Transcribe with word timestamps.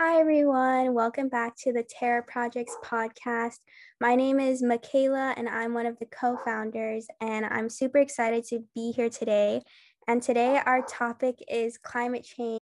Hi, 0.00 0.20
everyone. 0.20 0.94
Welcome 0.94 1.28
back 1.28 1.56
to 1.56 1.72
the 1.72 1.82
Terra 1.82 2.22
Projects 2.22 2.76
podcast. 2.84 3.58
My 4.00 4.14
name 4.14 4.38
is 4.38 4.62
Michaela, 4.62 5.34
and 5.36 5.48
I'm 5.48 5.74
one 5.74 5.86
of 5.86 5.98
the 5.98 6.06
co 6.06 6.36
founders, 6.44 7.08
and 7.20 7.44
I'm 7.44 7.68
super 7.68 7.98
excited 7.98 8.44
to 8.44 8.62
be 8.76 8.92
here 8.92 9.10
today. 9.10 9.60
And 10.06 10.22
today, 10.22 10.60
our 10.64 10.82
topic 10.82 11.42
is 11.48 11.78
climate 11.78 12.22
change. 12.22 12.60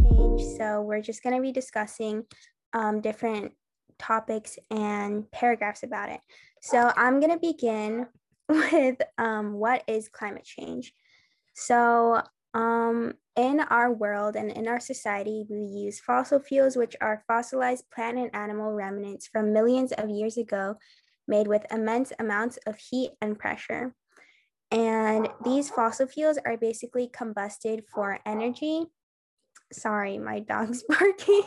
Change. 0.00 0.42
So, 0.56 0.80
we're 0.80 1.02
just 1.02 1.22
going 1.22 1.36
to 1.36 1.42
be 1.42 1.52
discussing 1.52 2.24
um, 2.72 3.02
different 3.02 3.52
topics 3.98 4.58
and 4.70 5.30
paragraphs 5.30 5.82
about 5.82 6.08
it. 6.08 6.20
So, 6.62 6.90
I'm 6.96 7.20
going 7.20 7.38
to 7.38 7.52
begin 7.52 8.06
with 8.48 8.96
um, 9.18 9.52
what 9.52 9.84
is 9.86 10.08
climate 10.08 10.44
change. 10.44 10.94
So, 11.52 12.22
um, 12.54 13.12
in 13.36 13.60
our 13.60 13.92
world 13.92 14.34
and 14.34 14.50
in 14.50 14.66
our 14.66 14.80
society, 14.80 15.44
we 15.48 15.58
use 15.58 16.00
fossil 16.00 16.40
fuels, 16.40 16.76
which 16.76 16.96
are 17.00 17.22
fossilized 17.28 17.84
plant 17.94 18.18
and 18.18 18.34
animal 18.34 18.72
remnants 18.72 19.26
from 19.26 19.52
millions 19.52 19.92
of 19.92 20.08
years 20.08 20.38
ago, 20.38 20.76
made 21.28 21.46
with 21.46 21.70
immense 21.70 22.12
amounts 22.18 22.58
of 22.66 22.78
heat 22.78 23.10
and 23.20 23.38
pressure. 23.38 23.94
And 24.70 25.28
these 25.44 25.70
fossil 25.70 26.06
fuels 26.06 26.38
are 26.44 26.56
basically 26.56 27.08
combusted 27.08 27.84
for 27.92 28.18
energy. 28.24 28.86
Sorry, 29.72 30.18
my 30.18 30.40
dog's 30.40 30.82
barking. 30.88 31.44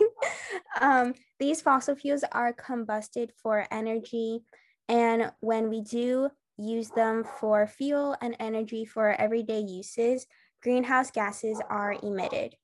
um, 0.79 1.13
these 1.39 1.61
fossil 1.61 1.95
fuels 1.95 2.23
are 2.31 2.53
combusted 2.53 3.31
for 3.41 3.65
energy. 3.71 4.41
And 4.87 5.31
when 5.39 5.69
we 5.69 5.81
do 5.81 6.29
use 6.57 6.89
them 6.89 7.23
for 7.39 7.65
fuel 7.67 8.15
and 8.21 8.35
energy 8.39 8.85
for 8.85 9.09
everyday 9.19 9.61
uses, 9.61 10.27
greenhouse 10.61 11.11
gases 11.11 11.59
are 11.69 11.95
emitted. 12.03 12.55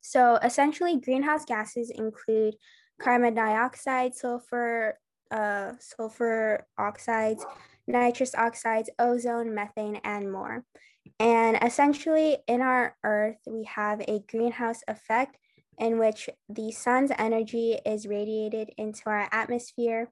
So 0.00 0.36
essentially, 0.36 1.00
greenhouse 1.00 1.44
gases 1.44 1.90
include 1.90 2.54
carbon 3.00 3.34
dioxide, 3.34 4.14
sulfur, 4.14 4.98
uh, 5.30 5.72
sulfur 5.78 6.66
oxides, 6.78 7.44
nitrous 7.86 8.34
oxides, 8.34 8.90
ozone, 8.98 9.54
methane, 9.54 10.00
and 10.04 10.32
more. 10.32 10.64
And 11.20 11.58
essentially, 11.62 12.38
in 12.46 12.60
our 12.60 12.96
Earth, 13.04 13.38
we 13.46 13.64
have 13.64 14.00
a 14.02 14.20
greenhouse 14.30 14.82
effect 14.88 15.36
in 15.78 15.98
which 15.98 16.28
the 16.48 16.70
sun's 16.72 17.12
energy 17.18 17.78
is 17.86 18.06
radiated 18.06 18.70
into 18.76 19.02
our 19.06 19.28
atmosphere. 19.32 20.10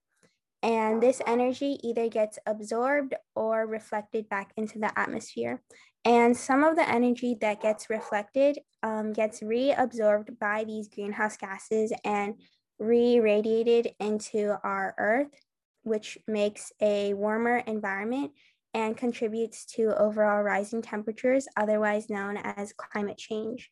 And 0.62 1.02
this 1.02 1.20
energy 1.26 1.78
either 1.82 2.08
gets 2.08 2.38
absorbed 2.46 3.14
or 3.34 3.66
reflected 3.66 4.28
back 4.28 4.52
into 4.56 4.78
the 4.78 4.98
atmosphere. 4.98 5.62
And 6.04 6.36
some 6.36 6.64
of 6.64 6.76
the 6.76 6.88
energy 6.88 7.36
that 7.40 7.60
gets 7.60 7.90
reflected 7.90 8.58
um, 8.82 9.12
gets 9.12 9.40
reabsorbed 9.40 10.38
by 10.38 10.64
these 10.64 10.88
greenhouse 10.88 11.36
gases 11.36 11.92
and 12.04 12.34
re 12.78 13.20
radiated 13.20 13.92
into 14.00 14.56
our 14.62 14.94
Earth, 14.98 15.34
which 15.82 16.18
makes 16.26 16.72
a 16.80 17.14
warmer 17.14 17.58
environment 17.58 18.32
and 18.74 18.96
contributes 18.96 19.64
to 19.64 19.96
overall 19.98 20.42
rising 20.42 20.82
temperatures, 20.82 21.48
otherwise 21.56 22.10
known 22.10 22.36
as 22.36 22.72
climate 22.72 23.18
change. 23.18 23.70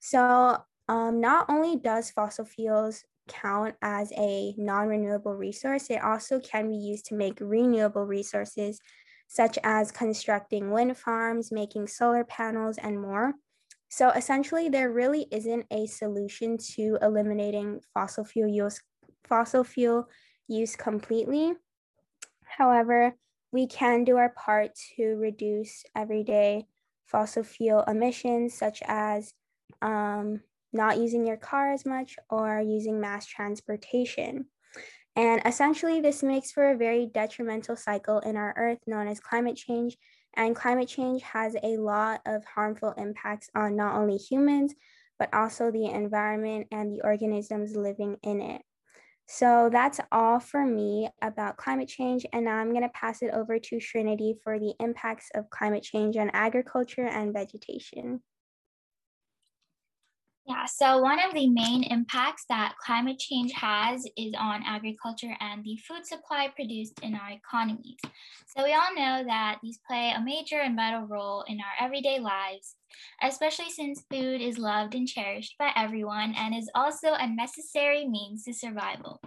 So, 0.00 0.58
um, 0.88 1.20
not 1.20 1.46
only 1.48 1.76
does 1.76 2.10
fossil 2.10 2.44
fuels 2.44 3.04
count 3.28 3.74
as 3.82 4.12
a 4.12 4.54
non 4.56 4.88
renewable 4.88 5.34
resource, 5.34 5.90
it 5.90 6.02
also 6.02 6.40
can 6.40 6.68
be 6.68 6.76
used 6.76 7.06
to 7.06 7.14
make 7.14 7.38
renewable 7.40 8.04
resources 8.04 8.80
such 9.28 9.58
as 9.62 9.92
constructing 9.92 10.70
wind 10.70 10.96
farms, 10.96 11.52
making 11.52 11.86
solar 11.86 12.24
panels, 12.24 12.78
and 12.78 13.00
more. 13.00 13.34
So 13.90 14.10
essentially, 14.10 14.68
there 14.68 14.90
really 14.90 15.26
isn't 15.30 15.66
a 15.70 15.86
solution 15.86 16.56
to 16.74 16.98
eliminating 17.02 17.80
fossil 17.94 18.24
fuel 18.24 18.48
use, 18.48 18.80
fossil 19.24 19.64
fuel 19.64 20.08
use 20.48 20.76
completely. 20.76 21.52
However, 22.44 23.14
we 23.52 23.66
can 23.66 24.04
do 24.04 24.16
our 24.16 24.30
part 24.30 24.72
to 24.96 25.16
reduce 25.16 25.84
everyday 25.94 26.66
fossil 27.06 27.42
fuel 27.42 27.82
emissions, 27.86 28.54
such 28.54 28.82
as 28.86 29.32
um, 29.80 30.40
not 30.72 30.98
using 30.98 31.26
your 31.26 31.36
car 31.36 31.72
as 31.72 31.86
much 31.86 32.16
or 32.30 32.60
using 32.60 33.00
mass 33.00 33.26
transportation. 33.26 34.46
And 35.16 35.42
essentially, 35.44 36.00
this 36.00 36.22
makes 36.22 36.52
for 36.52 36.70
a 36.70 36.76
very 36.76 37.06
detrimental 37.06 37.74
cycle 37.74 38.20
in 38.20 38.36
our 38.36 38.54
Earth 38.56 38.78
known 38.86 39.08
as 39.08 39.18
climate 39.18 39.56
change. 39.56 39.96
And 40.34 40.54
climate 40.54 40.88
change 40.88 41.22
has 41.22 41.56
a 41.62 41.76
lot 41.78 42.20
of 42.26 42.44
harmful 42.44 42.94
impacts 42.96 43.50
on 43.54 43.74
not 43.74 43.96
only 43.96 44.16
humans, 44.16 44.74
but 45.18 45.32
also 45.34 45.70
the 45.70 45.86
environment 45.86 46.68
and 46.70 46.92
the 46.92 47.02
organisms 47.02 47.74
living 47.74 48.16
in 48.22 48.40
it. 48.40 48.62
So 49.26 49.68
that's 49.70 50.00
all 50.10 50.40
for 50.40 50.64
me 50.64 51.10
about 51.20 51.56
climate 51.56 51.88
change. 51.88 52.24
And 52.32 52.44
now 52.44 52.56
I'm 52.56 52.70
going 52.70 52.82
to 52.82 52.88
pass 52.90 53.20
it 53.20 53.30
over 53.34 53.58
to 53.58 53.80
Trinity 53.80 54.36
for 54.42 54.58
the 54.58 54.74
impacts 54.80 55.30
of 55.34 55.50
climate 55.50 55.82
change 55.82 56.16
on 56.16 56.30
agriculture 56.32 57.06
and 57.06 57.34
vegetation. 57.34 58.22
Yeah, 60.48 60.64
so 60.64 61.02
one 61.02 61.20
of 61.20 61.34
the 61.34 61.46
main 61.46 61.82
impacts 61.82 62.46
that 62.48 62.72
climate 62.82 63.18
change 63.18 63.52
has 63.52 64.06
is 64.16 64.32
on 64.38 64.62
agriculture 64.64 65.36
and 65.40 65.62
the 65.62 65.76
food 65.86 66.06
supply 66.06 66.48
produced 66.56 67.00
in 67.02 67.14
our 67.14 67.32
economies. 67.32 67.98
So 68.46 68.64
we 68.64 68.72
all 68.72 68.94
know 68.96 69.24
that 69.26 69.58
these 69.62 69.78
play 69.86 70.14
a 70.16 70.24
major 70.24 70.60
and 70.60 70.74
vital 70.74 71.06
role 71.06 71.44
in 71.48 71.58
our 71.58 71.86
everyday 71.86 72.18
lives, 72.18 72.76
especially 73.22 73.68
since 73.68 74.06
food 74.10 74.40
is 74.40 74.56
loved 74.56 74.94
and 74.94 75.06
cherished 75.06 75.54
by 75.58 75.70
everyone 75.76 76.34
and 76.34 76.54
is 76.54 76.70
also 76.74 77.12
a 77.12 77.26
necessary 77.26 78.08
means 78.08 78.44
to 78.44 78.54
survival. 78.54 79.20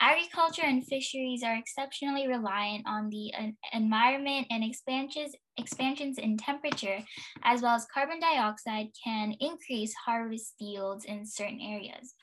Agriculture 0.00 0.62
and 0.62 0.86
fisheries 0.86 1.42
are 1.42 1.56
exceptionally 1.56 2.28
reliant 2.28 2.86
on 2.86 3.08
the 3.08 3.32
environment 3.72 4.46
and 4.50 4.62
expansions, 4.62 5.34
expansions 5.56 6.18
in 6.18 6.36
temperature, 6.36 6.98
as 7.42 7.62
well 7.62 7.74
as 7.74 7.86
carbon 7.86 8.20
dioxide, 8.20 8.88
can 9.02 9.32
increase 9.40 9.94
harvest 9.94 10.54
yields 10.60 11.06
in 11.06 11.24
certain 11.24 11.60
areas. 11.62 12.14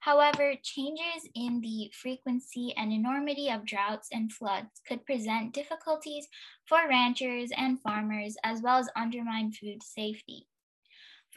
However, 0.00 0.54
changes 0.62 1.28
in 1.34 1.60
the 1.60 1.92
frequency 1.92 2.72
and 2.76 2.92
enormity 2.92 3.50
of 3.50 3.66
droughts 3.66 4.08
and 4.10 4.32
floods 4.32 4.80
could 4.86 5.04
present 5.04 5.52
difficulties 5.52 6.28
for 6.64 6.88
ranchers 6.88 7.50
and 7.56 7.80
farmers, 7.82 8.36
as 8.42 8.62
well 8.62 8.78
as 8.78 8.88
undermine 8.96 9.52
food 9.52 9.82
safety. 9.82 10.46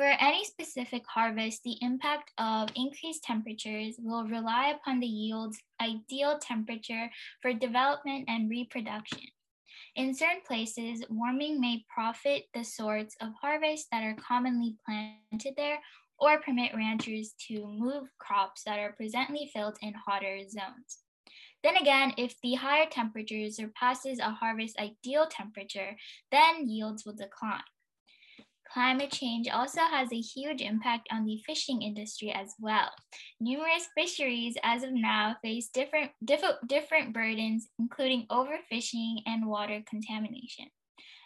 For 0.01 0.07
any 0.19 0.44
specific 0.45 1.03
harvest, 1.06 1.62
the 1.63 1.78
impact 1.79 2.31
of 2.39 2.69
increased 2.73 3.23
temperatures 3.23 3.97
will 4.00 4.23
rely 4.23 4.69
upon 4.69 5.00
the 5.00 5.06
yield's 5.06 5.62
ideal 5.79 6.39
temperature 6.39 7.12
for 7.39 7.53
development 7.53 8.25
and 8.28 8.50
reproduction. 8.50 9.28
In 9.95 10.16
certain 10.16 10.41
places, 10.41 11.03
warming 11.07 11.62
may 11.62 11.85
profit 11.88 12.45
the 12.56 12.63
sorts 12.63 13.16
of 13.22 13.34
harvests 13.39 13.89
that 13.91 14.01
are 14.01 14.16
commonly 14.16 14.75
planted 14.84 15.53
there 15.56 15.78
or 16.18 16.41
permit 16.41 16.73
ranchers 16.75 17.35
to 17.50 17.68
move 17.68 18.07
crops 18.18 18.63
that 18.63 18.79
are 18.79 18.94
presently 18.94 19.51
filled 19.53 19.78
in 19.83 19.94
hotter 19.94 20.39
zones. 20.50 21.03
Then 21.62 21.78
again, 21.78 22.16
if 22.18 22.33
the 22.41 22.56
higher 22.56 22.88
temperature 22.89 23.51
surpasses 23.51 24.18
a 24.18 24.31
harvest 24.31 24.79
ideal 24.79 25.28
temperature, 25.29 25.95
then 26.31 26.68
yields 26.68 27.06
will 27.06 27.13
decline. 27.13 27.62
Climate 28.73 29.11
change 29.11 29.49
also 29.49 29.81
has 29.81 30.13
a 30.13 30.21
huge 30.21 30.61
impact 30.61 31.09
on 31.11 31.25
the 31.25 31.41
fishing 31.45 31.81
industry 31.81 32.31
as 32.31 32.53
well. 32.57 32.89
Numerous 33.39 33.89
fisheries 33.97 34.55
as 34.63 34.83
of 34.83 34.93
now 34.93 35.35
face 35.41 35.67
different, 35.67 36.11
diff- 36.23 36.59
different 36.67 37.13
burdens, 37.13 37.67
including 37.79 38.27
overfishing 38.27 39.23
and 39.25 39.45
water 39.45 39.83
contamination. 39.89 40.67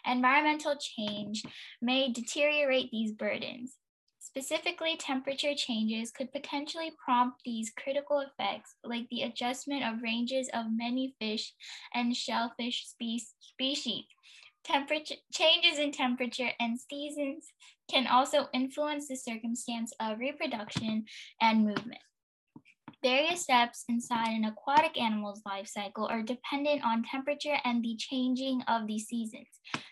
Environmental 0.04 0.76
change 0.76 1.44
may 1.80 2.12
deteriorate 2.12 2.90
these 2.90 3.12
burdens. 3.12 3.76
Specifically, 4.18 4.96
temperature 4.96 5.54
changes 5.54 6.10
could 6.10 6.32
potentially 6.32 6.92
prompt 7.02 7.42
these 7.44 7.70
critical 7.70 8.18
effects, 8.18 8.74
like 8.82 9.08
the 9.08 9.22
adjustment 9.22 9.84
of 9.84 10.02
ranges 10.02 10.50
of 10.52 10.66
many 10.68 11.14
fish 11.20 11.54
and 11.94 12.14
shellfish 12.14 12.86
spe- 12.86 13.32
species, 13.38 14.04
Temperature 14.66 15.14
changes 15.32 15.78
in 15.78 15.92
temperature 15.92 16.50
and 16.58 16.76
seasons 16.80 17.52
can 17.88 18.08
also 18.08 18.48
influence 18.52 19.06
the 19.06 19.14
circumstance 19.14 19.92
of 20.00 20.18
reproduction 20.18 21.04
and 21.40 21.64
movement. 21.64 22.00
Various 23.00 23.42
steps 23.42 23.84
inside 23.88 24.30
an 24.30 24.44
aquatic 24.44 25.00
animal's 25.00 25.40
life 25.46 25.68
cycle 25.68 26.08
are 26.08 26.22
dependent 26.22 26.84
on 26.84 27.04
temperature 27.04 27.58
and 27.64 27.80
the 27.80 27.94
changing 27.96 28.62
of 28.62 28.88
the 28.88 28.98
seasons. 28.98 29.46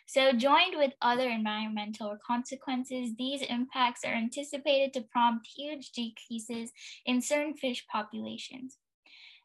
So, 0.06 0.32
joined 0.32 0.76
with 0.76 0.94
other 1.00 1.28
environmental 1.28 2.16
consequences, 2.26 3.14
these 3.16 3.42
impacts 3.42 4.04
are 4.04 4.14
anticipated 4.14 4.92
to 4.94 5.06
prompt 5.12 5.46
huge 5.46 5.92
decreases 5.92 6.72
in 7.06 7.22
certain 7.22 7.54
fish 7.54 7.86
populations. 7.86 8.78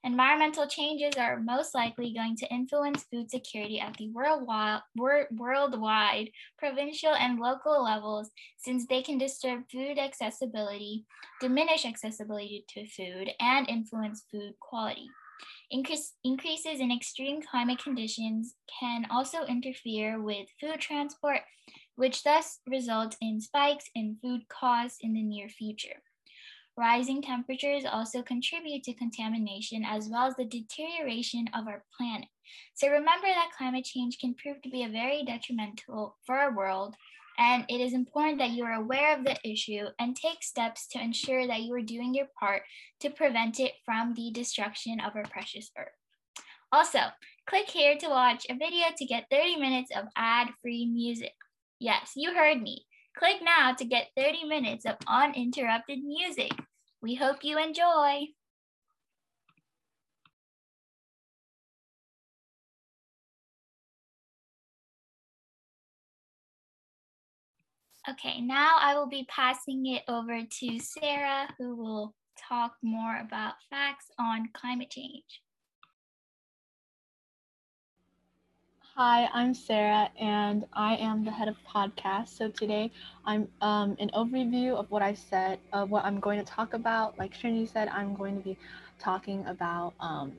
Environmental 0.05 0.65
changes 0.65 1.15
are 1.17 1.41
most 1.41 1.75
likely 1.75 2.13
going 2.13 2.35
to 2.37 2.53
influence 2.53 3.03
food 3.11 3.29
security 3.29 3.81
at 3.81 3.97
the 3.97 4.09
worldwide, 4.13 4.81
provincial, 6.57 7.13
and 7.13 7.37
local 7.37 7.83
levels 7.83 8.31
since 8.57 8.85
they 8.87 9.01
can 9.01 9.17
disturb 9.17 9.63
food 9.69 9.99
accessibility, 9.99 11.05
diminish 11.41 11.85
accessibility 11.85 12.63
to 12.69 12.87
food, 12.87 13.31
and 13.41 13.67
influence 13.67 14.23
food 14.31 14.53
quality. 14.61 15.09
Increase, 15.69 16.13
increases 16.23 16.79
in 16.79 16.91
extreme 16.91 17.41
climate 17.41 17.83
conditions 17.83 18.55
can 18.79 19.05
also 19.11 19.43
interfere 19.45 20.21
with 20.21 20.47
food 20.61 20.79
transport, 20.79 21.41
which 21.95 22.23
thus 22.23 22.59
results 22.65 23.17
in 23.21 23.41
spikes 23.41 23.89
in 23.93 24.17
food 24.21 24.47
costs 24.47 24.99
in 25.01 25.13
the 25.13 25.23
near 25.23 25.49
future. 25.49 26.01
Rising 26.79 27.21
temperatures 27.21 27.83
also 27.83 28.21
contribute 28.21 28.83
to 28.83 28.93
contamination 28.93 29.83
as 29.83 30.07
well 30.07 30.27
as 30.27 30.35
the 30.37 30.45
deterioration 30.45 31.49
of 31.53 31.67
our 31.67 31.83
planet. 31.97 32.29
So 32.73 32.87
remember 32.87 33.27
that 33.27 33.51
climate 33.57 33.83
change 33.83 34.17
can 34.17 34.33
prove 34.33 34.61
to 34.61 34.69
be 34.69 34.83
a 34.83 34.89
very 34.89 35.25
detrimental 35.25 36.15
for 36.25 36.37
our 36.37 36.55
world, 36.55 36.95
and 37.37 37.65
it 37.67 37.81
is 37.81 37.91
important 37.91 38.37
that 38.37 38.51
you 38.51 38.63
are 38.63 38.75
aware 38.75 39.13
of 39.13 39.25
the 39.25 39.35
issue 39.43 39.87
and 39.99 40.15
take 40.15 40.41
steps 40.41 40.87
to 40.91 41.01
ensure 41.01 41.45
that 41.47 41.63
you 41.63 41.73
are 41.73 41.81
doing 41.81 42.13
your 42.13 42.27
part 42.39 42.61
to 43.01 43.09
prevent 43.09 43.59
it 43.59 43.73
from 43.83 44.13
the 44.13 44.31
destruction 44.31 45.01
of 45.01 45.17
our 45.17 45.23
precious 45.23 45.71
earth. 45.77 45.91
Also, 46.71 46.99
click 47.45 47.69
here 47.69 47.97
to 47.97 48.07
watch 48.07 48.45
a 48.49 48.53
video 48.53 48.85
to 48.95 49.05
get 49.05 49.25
30 49.29 49.57
minutes 49.57 49.91
of 49.93 50.05
ad-free 50.15 50.85
music. 50.85 51.33
Yes, 51.77 52.13
you 52.15 52.33
heard 52.33 52.61
me. 52.61 52.85
Click 53.17 53.41
now 53.41 53.73
to 53.73 53.83
get 53.83 54.11
30 54.15 54.45
minutes 54.45 54.85
of 54.85 54.95
uninterrupted 55.05 55.99
music. 56.01 56.51
We 57.01 57.15
hope 57.15 57.43
you 57.43 57.57
enjoy. 57.57 58.27
Okay, 68.09 68.41
now 68.41 68.77
I 68.79 68.95
will 68.95 69.07
be 69.07 69.25
passing 69.29 69.85
it 69.85 70.03
over 70.07 70.41
to 70.41 70.79
Sarah, 70.79 71.47
who 71.57 71.75
will 71.75 72.15
talk 72.37 72.73
more 72.81 73.17
about 73.19 73.53
facts 73.69 74.07
on 74.17 74.49
climate 74.53 74.89
change. 74.89 75.41
Hi, 79.01 79.29
I'm 79.33 79.53
Sarah, 79.53 80.09
and 80.19 80.65
I 80.73 80.97
am 80.97 81.23
the 81.23 81.31
head 81.31 81.47
of 81.47 81.55
podcast. 81.65 82.37
So 82.37 82.49
today, 82.49 82.91
I'm 83.23 83.47
um, 83.61 83.95
an 83.97 84.11
overview 84.13 84.73
of 84.75 84.91
what 84.91 85.01
I 85.01 85.13
said, 85.13 85.59
of 85.71 85.89
what 85.89 86.03
I'm 86.03 86.19
going 86.19 86.37
to 86.37 86.43
talk 86.43 86.73
about. 86.73 87.17
Like 87.17 87.31
Trinity 87.31 87.65
said, 87.65 87.87
I'm 87.87 88.13
going 88.13 88.35
to 88.35 88.43
be 88.43 88.57
talking 88.99 89.45
about 89.45 89.93
um, 90.01 90.33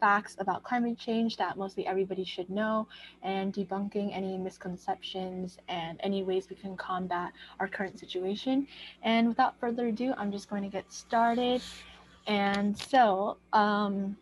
facts 0.00 0.34
about 0.40 0.64
climate 0.64 0.98
change 0.98 1.36
that 1.36 1.56
mostly 1.56 1.86
everybody 1.86 2.24
should 2.24 2.50
know, 2.50 2.88
and 3.22 3.54
debunking 3.54 4.12
any 4.12 4.36
misconceptions 4.36 5.58
and 5.68 6.00
any 6.02 6.24
ways 6.24 6.48
we 6.50 6.56
can 6.56 6.76
combat 6.76 7.30
our 7.60 7.68
current 7.68 8.00
situation. 8.00 8.66
And 9.04 9.28
without 9.28 9.54
further 9.60 9.86
ado, 9.86 10.14
I'm 10.18 10.32
just 10.32 10.50
going 10.50 10.64
to 10.64 10.68
get 10.68 10.92
started. 10.92 11.62
And 12.26 12.76
so, 12.76 13.36
um, 13.52 14.16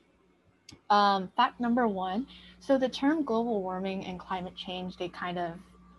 um, 0.90 1.28
fact 1.36 1.60
number 1.60 1.86
one 1.88 2.26
so 2.60 2.76
the 2.76 2.88
term 2.88 3.24
global 3.24 3.62
warming 3.62 4.04
and 4.04 4.18
climate 4.18 4.56
change, 4.56 4.96
they 4.96 5.08
kind 5.08 5.38
of 5.38 5.52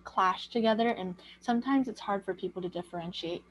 clash 0.04 0.50
together 0.50 0.90
and 0.90 1.16
sometimes 1.40 1.88
it's 1.88 2.00
hard 2.00 2.26
for 2.26 2.34
people 2.34 2.62
to 2.62 2.70
differentiate. 2.70 3.44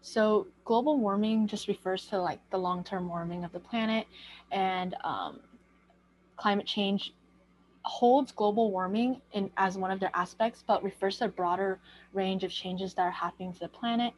So 0.00 0.46
global 0.64 0.98
warming 0.98 1.46
just 1.46 1.68
refers 1.68 2.06
to 2.06 2.20
like 2.20 2.40
the 2.50 2.58
long-term 2.58 3.08
warming 3.08 3.44
of 3.44 3.52
the 3.52 3.60
planet 3.60 4.06
and 4.50 4.94
um, 5.04 5.40
climate 6.36 6.66
change 6.66 7.12
holds 7.84 8.30
global 8.32 8.70
warming 8.70 9.20
in 9.32 9.50
as 9.56 9.76
one 9.76 9.90
of 9.90 9.98
their 9.98 10.10
aspects, 10.14 10.62
but 10.66 10.82
refers 10.84 11.18
to 11.18 11.24
a 11.24 11.28
broader 11.28 11.80
range 12.12 12.44
of 12.44 12.50
changes 12.50 12.94
that 12.94 13.02
are 13.02 13.10
happening 13.10 13.52
to 13.52 13.58
the 13.58 13.68
planet. 13.68 14.12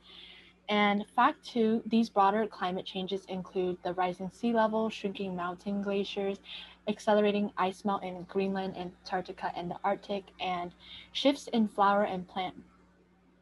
And 0.68 1.04
fact 1.14 1.44
two, 1.44 1.82
these 1.86 2.08
broader 2.08 2.46
climate 2.46 2.86
changes 2.86 3.24
include 3.26 3.76
the 3.82 3.92
rising 3.94 4.30
sea 4.30 4.52
level, 4.52 4.88
shrinking 4.88 5.36
mountain 5.36 5.82
glaciers, 5.82 6.38
accelerating 6.88 7.52
ice 7.56 7.84
melt 7.84 8.02
in 8.02 8.22
Greenland, 8.24 8.76
Antarctica, 8.76 9.52
and 9.56 9.70
the 9.70 9.76
Arctic, 9.84 10.24
and 10.40 10.72
shifts 11.12 11.48
in 11.48 11.68
flower 11.68 12.04
and 12.04 12.26
plant 12.26 12.54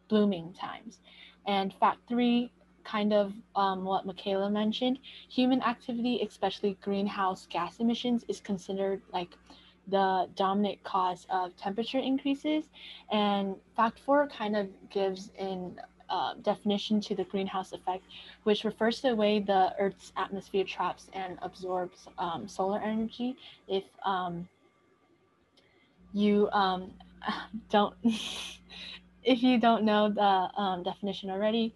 blooming 0.08 0.52
times. 0.52 0.98
And 1.46 1.72
fact 1.74 2.00
three, 2.08 2.50
kind 2.84 3.12
of 3.12 3.32
um, 3.54 3.84
what 3.84 4.04
Michaela 4.04 4.50
mentioned, 4.50 4.98
human 5.28 5.62
activity, 5.62 6.20
especially 6.26 6.76
greenhouse 6.82 7.46
gas 7.48 7.78
emissions, 7.78 8.24
is 8.28 8.40
considered 8.40 9.00
like 9.12 9.36
the 9.88 10.28
dominant 10.36 10.82
cause 10.84 11.26
of 11.30 11.56
temperature 11.56 11.98
increases. 11.98 12.64
And 13.10 13.56
fact 13.76 14.00
four 14.00 14.28
kind 14.28 14.56
of 14.56 14.68
gives 14.90 15.30
in 15.38 15.76
uh, 16.12 16.34
definition 16.42 17.00
to 17.00 17.14
the 17.14 17.24
greenhouse 17.24 17.72
effect, 17.72 18.04
which 18.44 18.64
refers 18.64 19.00
to 19.00 19.08
the 19.08 19.16
way 19.16 19.40
the 19.40 19.74
Earth's 19.78 20.12
atmosphere 20.16 20.62
traps 20.62 21.08
and 21.14 21.38
absorbs 21.40 22.06
um, 22.18 22.46
solar 22.46 22.78
energy. 22.80 23.34
If 23.66 23.84
um, 24.04 24.46
you 26.12 26.50
um, 26.52 26.92
don't, 27.70 27.94
if 28.04 29.42
you 29.42 29.58
don't 29.58 29.84
know 29.84 30.10
the 30.10 30.60
um, 30.60 30.82
definition 30.82 31.30
already, 31.30 31.74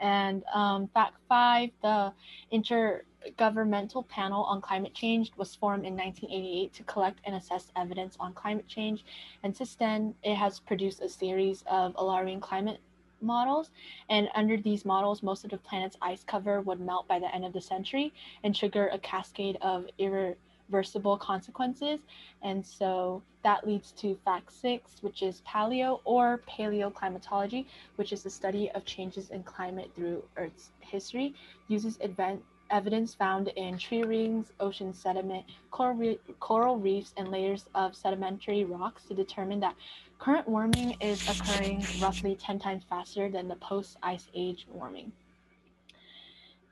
and 0.00 0.44
um, 0.54 0.88
fact 0.92 1.16
five, 1.26 1.70
the 1.82 2.12
Intergovernmental 2.52 4.06
Panel 4.06 4.44
on 4.44 4.60
Climate 4.60 4.92
Change 4.94 5.32
was 5.38 5.54
formed 5.54 5.86
in 5.86 5.96
1988 5.96 6.74
to 6.74 6.82
collect 6.84 7.20
and 7.24 7.34
assess 7.34 7.72
evidence 7.74 8.16
on 8.20 8.34
climate 8.34 8.68
change. 8.68 9.04
And 9.42 9.56
since 9.56 9.74
then, 9.74 10.14
it 10.22 10.34
has 10.34 10.60
produced 10.60 11.00
a 11.00 11.08
series 11.08 11.64
of 11.66 11.94
alarming 11.96 12.40
climate 12.40 12.80
models. 13.20 13.70
And 14.08 14.28
under 14.34 14.56
these 14.56 14.84
models, 14.84 15.22
most 15.22 15.44
of 15.44 15.50
the 15.50 15.58
planet's 15.58 15.96
ice 16.00 16.24
cover 16.24 16.60
would 16.60 16.80
melt 16.80 17.08
by 17.08 17.18
the 17.18 17.34
end 17.34 17.44
of 17.44 17.52
the 17.52 17.60
century 17.60 18.12
and 18.44 18.54
trigger 18.54 18.88
a 18.88 18.98
cascade 18.98 19.58
of 19.60 19.86
irreversible 19.98 21.16
consequences. 21.16 22.00
And 22.42 22.64
so 22.64 23.22
that 23.42 23.66
leads 23.66 23.92
to 23.92 24.18
fact 24.24 24.52
six, 24.52 24.96
which 25.02 25.22
is 25.22 25.42
paleo 25.46 26.00
or 26.04 26.42
paleoclimatology, 26.48 27.66
which 27.96 28.12
is 28.12 28.22
the 28.22 28.30
study 28.30 28.70
of 28.72 28.84
changes 28.84 29.30
in 29.30 29.42
climate 29.42 29.90
through 29.94 30.22
Earth's 30.36 30.70
history, 30.80 31.34
uses 31.68 31.98
advanced 32.00 32.44
evidence 32.70 33.14
found 33.14 33.48
in 33.48 33.78
tree 33.78 34.02
rings, 34.02 34.52
ocean 34.60 34.92
sediment, 34.92 35.44
coral, 35.70 35.94
re- 35.94 36.18
coral 36.40 36.78
reefs, 36.78 37.14
and 37.16 37.28
layers 37.30 37.66
of 37.74 37.94
sedimentary 37.96 38.64
rocks 38.64 39.04
to 39.04 39.14
determine 39.14 39.60
that 39.60 39.74
Current 40.18 40.48
warming 40.48 40.96
is 41.00 41.26
occurring 41.28 41.84
roughly 42.00 42.34
10 42.34 42.58
times 42.58 42.82
faster 42.88 43.30
than 43.30 43.46
the 43.46 43.54
post 43.56 43.96
ice 44.02 44.26
age 44.34 44.66
warming. 44.68 45.12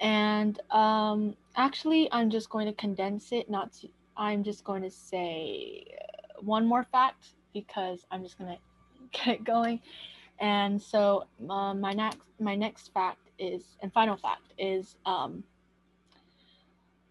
And 0.01 0.61
um, 0.71 1.37
actually, 1.55 2.09
I'm 2.13 2.29
just 2.29 2.51
going 2.51 2.67
to 2.67 2.73
condense 2.73 3.31
it, 3.31 3.49
not 3.49 3.73
to, 3.75 3.89
I'm 4.17 4.43
just 4.43 4.65
going 4.65 4.83
to 4.83 4.91
say 4.91 5.85
one 6.41 6.67
more 6.67 6.85
fact 6.91 7.29
because 7.55 8.05
I'm 8.11 8.23
just 8.23 8.37
going 8.37 8.51
to 9.13 9.19
get 9.19 9.29
it 9.29 9.45
going. 9.45 9.81
And 10.41 10.83
so 10.83 11.27
uh, 11.49 11.73
my 11.73 11.93
next 11.93 12.19
my 12.39 12.55
next 12.55 12.93
fact 12.93 13.31
is 13.39 13.63
and 13.81 13.91
final 13.91 14.17
fact 14.17 14.53
is 14.59 14.97
um, 15.07 15.43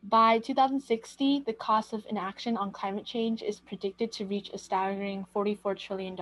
by 0.09 0.39
2060, 0.39 1.43
the 1.45 1.53
cost 1.53 1.93
of 1.93 2.05
inaction 2.09 2.57
on 2.57 2.71
climate 2.71 3.05
change 3.05 3.41
is 3.41 3.59
predicted 3.59 4.11
to 4.13 4.25
reach 4.25 4.51
a 4.53 4.57
staggering 4.57 5.25
$44 5.35 5.77
trillion. 5.77 6.17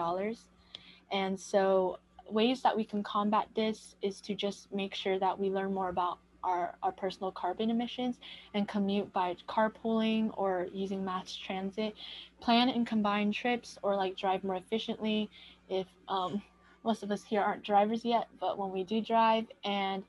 And 1.11 1.39
so, 1.39 1.99
ways 2.29 2.61
that 2.61 2.75
we 2.75 2.85
can 2.85 3.03
combat 3.03 3.47
this 3.55 3.95
is 4.01 4.21
to 4.21 4.33
just 4.33 4.71
make 4.73 4.95
sure 4.95 5.19
that 5.19 5.37
we 5.37 5.49
learn 5.49 5.73
more 5.73 5.89
about 5.89 6.19
our, 6.43 6.75
our 6.81 6.91
personal 6.91 7.31
carbon 7.31 7.69
emissions 7.69 8.17
and 8.53 8.67
commute 8.67 9.11
by 9.11 9.35
carpooling 9.47 10.31
or 10.37 10.67
using 10.73 11.03
mass 11.03 11.35
transit, 11.35 11.93
plan 12.39 12.69
and 12.69 12.87
combine 12.87 13.31
trips 13.31 13.77
or 13.81 13.95
like 13.95 14.15
drive 14.17 14.43
more 14.43 14.55
efficiently 14.55 15.29
if 15.69 15.87
um, 16.07 16.41
most 16.83 17.03
of 17.03 17.11
us 17.11 17.23
here 17.23 17.41
aren't 17.41 17.63
drivers 17.63 18.03
yet, 18.05 18.27
but 18.39 18.57
when 18.57 18.71
we 18.71 18.83
do 18.83 19.01
drive 19.01 19.45
and 19.63 20.03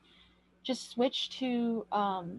just 0.62 0.90
switch 0.90 1.30
to 1.38 1.86
um, 1.92 2.38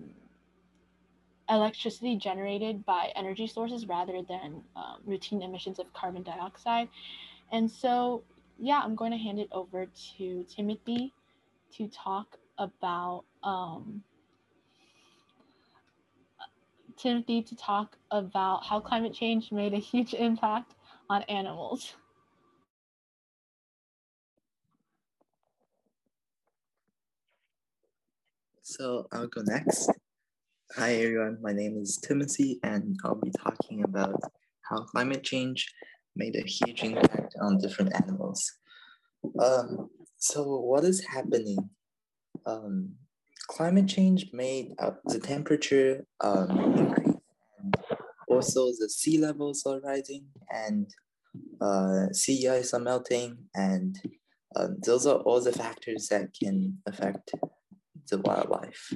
electricity 1.49 2.15
generated 2.15 2.85
by 2.85 3.11
energy 3.15 3.47
sources 3.47 3.87
rather 3.87 4.21
than 4.27 4.63
um, 4.75 4.97
routine 5.05 5.41
emissions 5.41 5.79
of 5.79 5.91
carbon 5.93 6.23
dioxide. 6.23 6.89
And 7.51 7.69
so, 7.69 8.23
yeah, 8.59 8.81
I'm 8.83 8.95
going 8.95 9.11
to 9.11 9.17
hand 9.17 9.39
it 9.39 9.49
over 9.51 9.87
to 10.17 10.45
Timothy 10.49 11.13
to 11.77 11.87
talk 11.87 12.37
about 12.57 13.25
um, 13.43 14.03
Timothy 16.97 17.41
to 17.43 17.55
talk 17.55 17.97
about 18.11 18.65
how 18.65 18.79
climate 18.79 19.13
change 19.13 19.51
made 19.51 19.73
a 19.73 19.77
huge 19.77 20.13
impact 20.17 20.73
on 21.09 21.23
animals. 21.23 21.93
So 28.61 29.07
I'll 29.11 29.27
go 29.27 29.41
next. 29.43 29.91
Hi 30.77 30.95
everyone, 30.95 31.37
my 31.41 31.53
name 31.53 31.77
is 31.77 31.97
Timothy 32.05 32.59
and 32.61 32.97
I'll 33.05 33.15
be 33.15 33.31
talking 33.31 33.85
about 33.85 34.19
how 34.69 34.83
climate 34.83 35.23
change 35.23 35.73
made 36.17 36.35
a 36.35 36.41
huge 36.41 36.83
impact 36.83 37.33
on 37.39 37.59
different 37.59 37.95
animals. 37.95 38.51
Um, 39.39 39.89
so 40.17 40.43
what 40.43 40.83
is 40.83 41.05
happening? 41.05 41.69
Um, 42.45 42.95
climate 43.47 43.87
change 43.87 44.31
made 44.33 44.73
uh, 44.77 44.91
the 45.05 45.17
temperature 45.17 46.05
um, 46.19 46.49
increase 46.75 47.15
and 47.57 47.75
also 48.27 48.65
the 48.77 48.89
sea 48.89 49.17
levels 49.17 49.63
are 49.65 49.79
rising 49.79 50.25
and 50.53 50.89
uh, 51.61 52.11
sea 52.11 52.49
ice 52.49 52.73
are 52.73 52.81
melting 52.81 53.37
and 53.55 53.95
uh, 54.57 54.67
those 54.85 55.07
are 55.07 55.19
all 55.19 55.39
the 55.39 55.53
factors 55.53 56.09
that 56.09 56.33
can 56.37 56.79
affect 56.85 57.31
the 58.09 58.17
wildlife. 58.17 58.91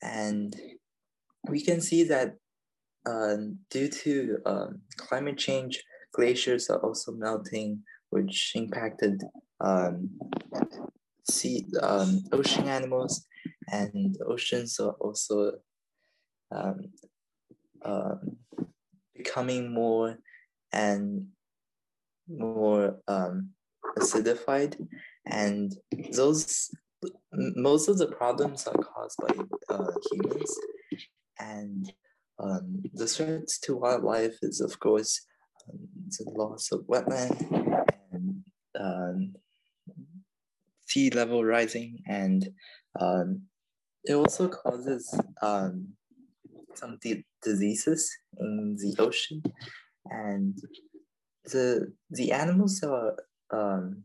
And 0.00 0.54
we 1.48 1.62
can 1.62 1.80
see 1.80 2.04
that 2.04 2.36
uh, 3.06 3.36
due 3.70 3.88
to 3.88 4.38
um, 4.46 4.80
climate 4.96 5.38
change, 5.38 5.82
glaciers 6.12 6.70
are 6.70 6.78
also 6.78 7.12
melting, 7.12 7.82
which 8.10 8.52
impacted 8.54 9.22
um, 9.60 10.10
sea, 11.28 11.66
um, 11.80 12.22
ocean 12.32 12.68
animals, 12.68 13.26
and 13.72 14.16
oceans 14.26 14.78
are 14.78 14.92
also 15.00 15.52
um, 16.52 16.80
uh, 17.84 18.14
becoming 19.16 19.72
more 19.72 20.18
and 20.72 21.26
more 22.28 22.98
um, 23.08 23.50
acidified, 23.98 24.76
and 25.26 25.74
those 26.12 26.70
most 27.32 27.88
of 27.88 27.98
the 27.98 28.06
problems 28.06 28.66
are 28.66 28.74
caused 28.74 29.18
by 29.18 29.34
uh, 29.74 29.90
humans 30.12 30.56
and 31.42 31.92
um, 32.38 32.82
the 32.94 33.06
threats 33.06 33.58
to 33.60 33.76
wildlife 33.76 34.36
is, 34.42 34.60
of 34.60 34.78
course, 34.80 35.26
um, 35.68 35.78
the 36.18 36.30
loss 36.30 36.72
of 36.72 36.80
wetland 36.86 37.38
and 38.12 38.44
um, 38.78 39.34
sea 40.86 41.10
level 41.10 41.44
rising, 41.44 42.02
and 42.06 42.48
um, 43.00 43.42
it 44.04 44.14
also 44.14 44.48
causes 44.48 45.14
um, 45.40 45.88
some 46.74 46.98
di- 47.02 47.24
diseases 47.42 48.10
in 48.40 48.76
the 48.76 48.94
ocean, 48.98 49.42
and 50.10 50.58
the 51.44 51.92
the 52.10 52.32
animals 52.32 52.80
that 52.80 52.90
are 52.90 53.16
um, 53.52 54.02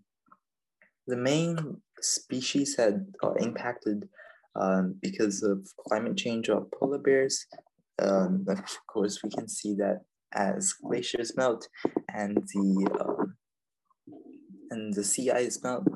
the 1.07 1.17
main 1.17 1.81
species 2.01 2.75
that 2.75 2.93
are 3.23 3.37
impacted 3.39 4.07
um, 4.59 4.95
because 5.01 5.43
of 5.43 5.67
climate 5.87 6.17
change 6.17 6.49
or 6.49 6.65
polar 6.79 6.99
bears. 6.99 7.45
Um, 7.99 8.45
of 8.47 8.63
course, 8.87 9.23
we 9.23 9.29
can 9.29 9.47
see 9.47 9.75
that 9.75 10.01
as 10.33 10.73
glaciers 10.73 11.35
melt 11.35 11.67
and 12.13 12.37
the 12.53 12.89
um, 12.99 13.35
and 14.69 14.93
the 14.93 15.03
sea 15.03 15.31
ice 15.31 15.59
melt, 15.63 15.87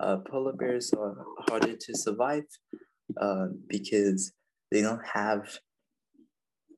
uh, 0.00 0.18
polar 0.30 0.52
bears 0.52 0.92
are 0.92 1.16
harder 1.48 1.76
to 1.76 1.96
survive 1.96 2.44
uh, 3.20 3.46
because 3.68 4.32
they 4.70 4.82
don't 4.82 5.04
have 5.06 5.58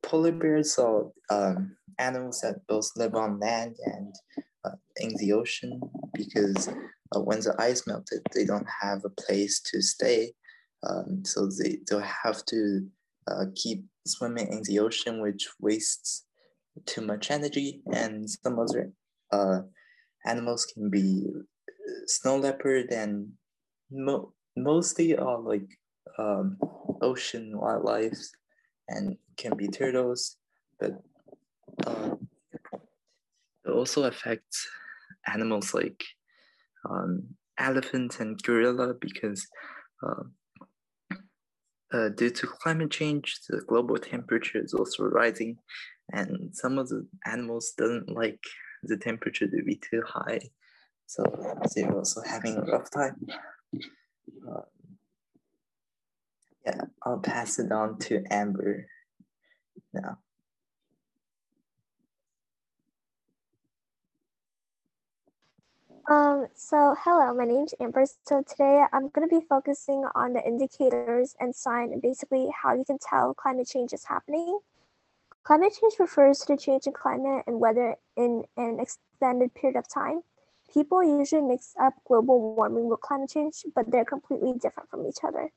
polar 0.02 0.32
bears 0.32 0.78
are 0.78 1.10
um, 1.30 1.76
animals 1.98 2.40
that 2.40 2.56
both 2.68 2.90
live 2.96 3.14
on 3.14 3.38
land 3.38 3.76
and 3.84 4.14
uh, 4.64 4.76
in 4.96 5.14
the 5.18 5.32
ocean 5.32 5.80
because 6.14 6.68
uh, 6.68 7.20
when 7.20 7.40
the 7.40 7.54
ice 7.58 7.86
melted, 7.86 8.20
they 8.34 8.44
don't 8.44 8.66
have 8.80 9.04
a 9.04 9.22
place 9.22 9.60
to 9.60 9.80
stay 9.80 10.32
um, 10.88 11.24
so 11.24 11.46
they, 11.46 11.78
they'll 11.86 12.00
have 12.00 12.44
to 12.46 12.86
uh, 13.28 13.44
keep 13.54 13.84
swimming 14.06 14.48
in 14.48 14.62
the 14.64 14.78
ocean, 14.78 15.20
which 15.20 15.48
wastes 15.60 16.24
too 16.86 17.02
much 17.02 17.30
energy. 17.30 17.82
And 17.92 18.28
some 18.28 18.58
other 18.58 18.92
uh, 19.30 19.60
animals 20.26 20.66
can 20.66 20.90
be 20.90 21.26
uh, 21.28 22.06
snow 22.06 22.36
leopard 22.36 22.90
and 22.90 23.32
mo- 23.90 24.32
mostly 24.56 25.16
are 25.16 25.38
like 25.38 25.68
um, 26.18 26.58
ocean 27.00 27.58
wildlife 27.58 28.18
and 28.88 29.16
can 29.36 29.56
be 29.56 29.68
turtles, 29.68 30.36
but 30.80 31.02
uh, 31.86 32.16
it 33.64 33.70
also 33.70 34.04
affects 34.04 34.68
animals 35.26 35.72
like 35.72 36.02
um, 36.88 37.22
elephants 37.58 38.18
and 38.20 38.42
gorilla 38.42 38.94
because 39.00 39.46
uh, 40.04 40.24
uh, 41.92 42.08
due 42.10 42.30
to 42.30 42.46
climate 42.46 42.90
change, 42.90 43.38
the 43.48 43.60
global 43.66 43.96
temperature 43.96 44.62
is 44.62 44.74
also 44.74 45.04
rising, 45.04 45.56
and 46.12 46.50
some 46.52 46.78
of 46.78 46.88
the 46.88 47.06
animals 47.26 47.72
doesn't 47.76 48.08
like 48.08 48.40
the 48.84 48.96
temperature 48.96 49.46
to 49.46 49.62
be 49.64 49.80
too 49.90 50.02
high, 50.06 50.40
so 51.06 51.22
they're 51.74 51.94
also 51.94 52.20
having 52.26 52.56
a 52.56 52.62
rough 52.62 52.90
time. 52.90 53.16
Uh, 54.50 54.60
yeah, 56.66 56.80
I'll 57.04 57.18
pass 57.18 57.58
it 57.58 57.72
on 57.72 57.98
to 58.00 58.22
Amber 58.30 58.86
now. 59.92 60.18
Um, 66.08 66.48
so 66.56 66.96
hello, 66.98 67.32
my 67.32 67.44
name's 67.44 67.74
Amber. 67.78 68.04
So 68.26 68.42
today 68.42 68.84
I'm 68.92 69.08
going 69.10 69.28
to 69.28 69.40
be 69.40 69.46
focusing 69.48 70.04
on 70.16 70.32
the 70.32 70.44
indicators 70.44 71.36
and 71.38 71.54
sign 71.54 71.92
and 71.92 72.02
basically 72.02 72.50
how 72.60 72.74
you 72.74 72.84
can 72.84 72.98
tell 72.98 73.34
climate 73.34 73.68
change 73.68 73.92
is 73.92 74.04
happening. 74.04 74.58
Climate 75.44 75.72
change 75.80 75.94
refers 76.00 76.40
to 76.40 76.54
the 76.54 76.60
change 76.60 76.88
in 76.88 76.92
climate 76.92 77.44
and 77.46 77.60
weather 77.60 77.94
in 78.16 78.42
an 78.56 78.80
extended 78.80 79.54
period 79.54 79.78
of 79.78 79.88
time. 79.88 80.22
People 80.74 81.04
usually 81.04 81.40
mix 81.40 81.72
up 81.80 81.94
global 82.04 82.56
warming 82.56 82.88
with 82.88 83.00
climate 83.00 83.30
change, 83.30 83.64
but 83.72 83.88
they're 83.88 84.04
completely 84.04 84.54
different 84.54 84.90
from 84.90 85.06
each 85.06 85.22
other. 85.22 85.52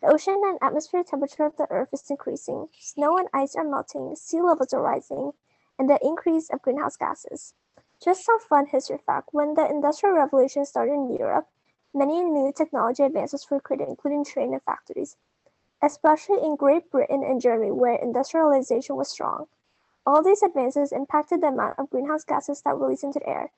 The 0.00 0.08
ocean 0.08 0.40
and 0.42 0.58
atmosphere 0.62 1.04
temperature 1.04 1.44
of 1.44 1.58
the 1.58 1.66
earth 1.68 1.90
is 1.92 2.08
increasing, 2.08 2.68
snow 2.80 3.18
and 3.18 3.28
ice 3.34 3.54
are 3.56 3.68
melting, 3.68 4.16
sea 4.16 4.40
levels 4.40 4.72
are 4.72 4.80
rising, 4.80 5.32
and 5.78 5.90
the 5.90 5.98
increase 6.02 6.48
of 6.48 6.62
greenhouse 6.62 6.96
gases. 6.96 7.52
Just 8.02 8.24
some 8.24 8.40
fun 8.40 8.66
history 8.66 8.98
fact, 8.98 9.28
when 9.30 9.54
the 9.54 9.64
Industrial 9.64 10.16
Revolution 10.16 10.64
started 10.66 10.94
in 10.94 11.16
Europe, 11.16 11.46
many 11.94 12.20
new 12.24 12.52
technology 12.52 13.04
advances 13.04 13.48
were 13.48 13.60
created, 13.60 13.86
including 13.86 14.24
train 14.24 14.52
and 14.52 14.62
factories, 14.62 15.16
especially 15.80 16.42
in 16.42 16.56
Great 16.56 16.90
Britain 16.90 17.22
and 17.22 17.40
Germany, 17.40 17.70
where 17.70 17.94
industrialization 17.94 18.96
was 18.96 19.08
strong. 19.08 19.46
All 20.04 20.20
these 20.20 20.42
advances 20.42 20.90
impacted 20.90 21.42
the 21.42 21.46
amount 21.46 21.78
of 21.78 21.90
greenhouse 21.90 22.24
gases 22.24 22.60
that 22.62 22.76
were 22.76 22.86
released 22.86 23.04
into 23.04 23.20
the 23.20 23.28
air. 23.28 23.52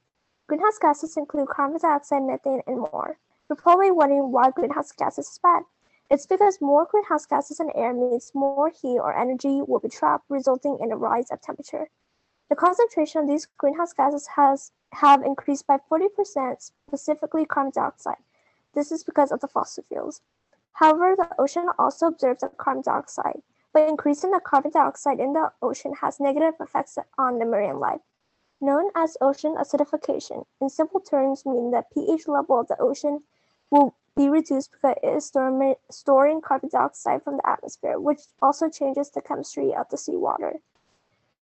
Greenhouse 0.47 0.77
gases 0.79 1.17
include 1.17 1.49
carbon 1.49 1.79
dioxide, 1.81 2.25
methane, 2.25 2.61
and 2.67 2.81
more. 2.81 3.19
You're 3.49 3.57
probably 3.57 3.93
wondering 3.93 4.31
why 4.31 4.51
greenhouse 4.51 4.93
gases 4.93 5.27
is 5.27 5.39
bad. 5.39 5.63
It's 6.11 6.27
because 6.27 6.61
more 6.61 6.85
greenhouse 6.85 7.25
gases 7.25 7.61
in 7.61 7.71
air 7.75 7.95
means 7.95 8.31
more 8.35 8.69
heat 8.69 8.99
or 8.99 9.17
energy 9.17 9.63
will 9.63 9.81
be 9.81 9.89
trapped, 9.89 10.27
resulting 10.29 10.77
in 10.83 10.93
a 10.93 10.97
rise 10.99 11.31
of 11.31 11.41
temperature. 11.41 11.89
The 12.51 12.57
concentration 12.57 13.23
of 13.23 13.29
these 13.29 13.47
greenhouse 13.57 13.95
gases 13.95 14.27
has 14.37 14.71
have 14.93 15.23
increased 15.23 15.67
by 15.67 15.79
40%, 15.91 16.73
specifically 16.89 17.47
carbon 17.47 17.73
dioxide. 17.75 18.23
This 18.75 18.93
is 18.93 19.03
because 19.03 19.33
of 19.33 19.41
the 19.41 19.49
fossil 19.49 19.83
fuels. 19.89 20.21
However, 20.75 21.17
the 21.17 21.31
ocean 21.39 21.71
also 21.79 22.09
absorbs 22.09 22.43
the 22.43 22.49
carbon 22.49 22.83
dioxide, 22.83 23.43
but 23.73 23.89
increasing 23.89 24.31
the 24.31 24.41
carbon 24.41 24.73
dioxide 24.73 25.21
in 25.21 25.33
the 25.33 25.53
ocean 25.63 25.95
has 25.95 26.21
negative 26.21 26.55
effects 26.61 26.99
on 27.17 27.39
the 27.39 27.45
marine 27.45 27.81
life. 27.81 28.03
Known 28.61 28.91
as 28.95 29.17
ocean 29.21 29.57
acidification, 29.57 30.45
in 30.61 30.69
simple 30.69 31.01
terms 31.01 31.47
mean 31.47 31.71
the 31.71 31.85
pH 31.93 32.29
level 32.29 32.61
of 32.61 32.69
the 32.69 32.81
ocean 32.81 33.25
will 33.71 33.97
be 34.15 34.29
reduced 34.29 34.71
because 34.71 34.97
it 35.03 35.07
is 35.09 35.33
storing 35.91 36.41
carbon 36.41 36.69
dioxide 36.69 37.23
from 37.23 37.39
the 37.39 37.49
atmosphere, 37.49 37.99
which 37.99 38.21
also 38.43 38.69
changes 38.69 39.11
the 39.11 39.23
chemistry 39.23 39.75
of 39.75 39.89
the 39.89 39.97
seawater 39.97 40.61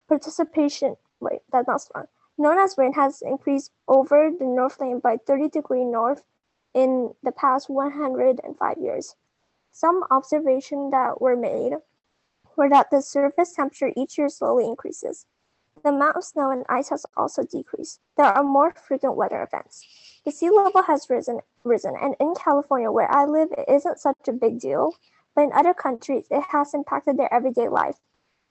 participation 0.08 0.96
wait, 1.24 1.40
that's 1.50 1.66
not 1.66 1.80
strong. 1.80 2.06
Known 2.36 2.58
as 2.58 2.76
rain 2.76 2.92
has 2.94 3.22
increased 3.22 3.70
over 3.88 4.30
the 4.30 4.44
north 4.44 4.78
Northland 4.80 5.02
by 5.02 5.16
30 5.16 5.48
degree 5.48 5.84
north 5.84 6.22
in 6.74 7.14
the 7.22 7.32
past 7.32 7.70
105 7.70 8.78
years. 8.78 9.14
Some 9.72 10.04
observations 10.10 10.90
that 10.90 11.20
were 11.20 11.36
made 11.36 11.74
were 12.56 12.68
that 12.68 12.90
the 12.90 13.02
surface 13.02 13.52
temperature 13.52 13.92
each 13.96 14.18
year 14.18 14.28
slowly 14.28 14.66
increases. 14.66 15.26
The 15.82 15.90
amount 15.90 16.16
of 16.16 16.24
snow 16.24 16.50
and 16.50 16.64
ice 16.68 16.90
has 16.90 17.04
also 17.16 17.44
decreased. 17.44 18.00
There 18.16 18.26
are 18.26 18.42
more 18.42 18.72
frequent 18.72 19.16
weather 19.16 19.42
events. 19.42 19.84
The 20.24 20.30
sea 20.30 20.50
level 20.50 20.82
has 20.82 21.10
risen, 21.10 21.40
risen, 21.64 21.94
and 22.00 22.14
in 22.20 22.34
California, 22.34 22.90
where 22.90 23.10
I 23.10 23.24
live, 23.26 23.50
it 23.52 23.68
isn't 23.68 23.98
such 23.98 24.28
a 24.28 24.32
big 24.32 24.60
deal, 24.60 24.94
but 25.34 25.42
in 25.42 25.52
other 25.52 25.74
countries, 25.74 26.26
it 26.30 26.42
has 26.50 26.74
impacted 26.74 27.16
their 27.16 27.32
everyday 27.32 27.68
life. 27.68 27.98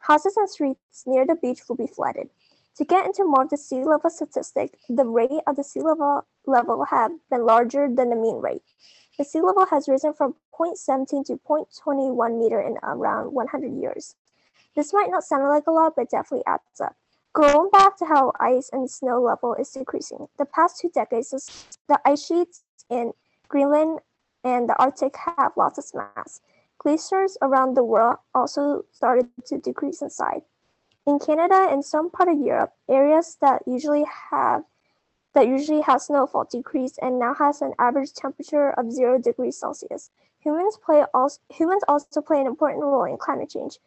Houses 0.03 0.35
and 0.35 0.49
streets 0.49 1.03
near 1.05 1.25
the 1.25 1.35
beach 1.35 1.61
will 1.69 1.77
be 1.77 1.87
flooded. 1.87 2.29
To 2.75 2.83
get 2.83 3.05
into 3.05 3.23
more 3.23 3.43
of 3.43 3.49
the 3.49 3.57
sea 3.57 3.85
level 3.85 4.09
statistic, 4.09 4.77
the 4.89 5.05
rate 5.05 5.31
of 5.47 5.55
the 5.55 5.63
sea 5.63 5.79
level 5.79 6.25
level 6.45 6.83
have 6.89 7.11
been 7.29 7.45
larger 7.45 7.87
than 7.87 8.09
the 8.09 8.17
mean 8.17 8.41
rate. 8.41 8.63
the 9.17 9.23
sea 9.23 9.39
level 9.39 9.65
has 9.67 9.87
risen 9.87 10.13
from 10.13 10.35
0.17 10.59 11.25
to 11.27 11.37
0.21 11.47 12.37
meter 12.37 12.59
in 12.59 12.77
around 12.83 13.31
100 13.31 13.71
years. 13.79 14.15
This 14.75 14.91
might 14.91 15.09
not 15.09 15.23
sound 15.23 15.47
like 15.47 15.67
a 15.67 15.71
lot, 15.71 15.93
but 15.95 16.09
definitely 16.09 16.43
adds 16.47 16.81
up. 16.81 16.97
Going 17.31 17.69
back 17.69 17.95
to 17.97 18.05
how 18.05 18.33
ice 18.41 18.69
and 18.73 18.89
snow 18.89 19.21
level 19.21 19.53
is 19.53 19.71
decreasing, 19.71 20.27
the 20.37 20.45
past 20.45 20.79
two 20.81 20.89
decades, 20.89 21.29
the 21.87 22.01
ice 22.03 22.25
sheets 22.25 22.63
in 22.89 23.13
Greenland 23.47 23.99
and 24.43 24.67
the 24.67 24.75
Arctic 24.77 25.15
have 25.15 25.53
lost 25.55 25.77
its 25.77 25.93
mass. 25.93 26.41
Glaciers 26.83 27.37
around 27.41 27.75
the 27.75 27.83
world 27.83 28.17
also 28.35 28.83
started 28.91 29.29
to 29.45 29.57
decrease 29.57 30.01
in 30.01 30.09
size. 30.09 30.41
In 31.07 31.17
Canada 31.17 31.69
and 31.71 31.83
some 31.85 32.11
part 32.11 32.27
of 32.27 32.37
Europe, 32.37 32.73
areas 32.89 33.37
that 33.39 33.63
usually 33.65 34.03
have 34.03 34.65
that 35.33 35.47
usually 35.47 35.79
has 35.79 36.07
snowfall 36.07 36.43
decreased 36.43 36.99
and 37.01 37.17
now 37.17 37.33
has 37.35 37.61
an 37.61 37.73
average 37.79 38.11
temperature 38.11 38.71
of 38.71 38.91
zero 38.91 39.17
degrees 39.17 39.57
Celsius. 39.57 40.11
Humans 40.39 40.77
play 40.77 41.05
also 41.13 41.39
humans 41.49 41.83
also 41.87 42.21
play 42.21 42.41
an 42.41 42.47
important 42.47 42.83
role 42.83 43.05
in 43.05 43.17
climate 43.17 43.49
change. 43.49 43.79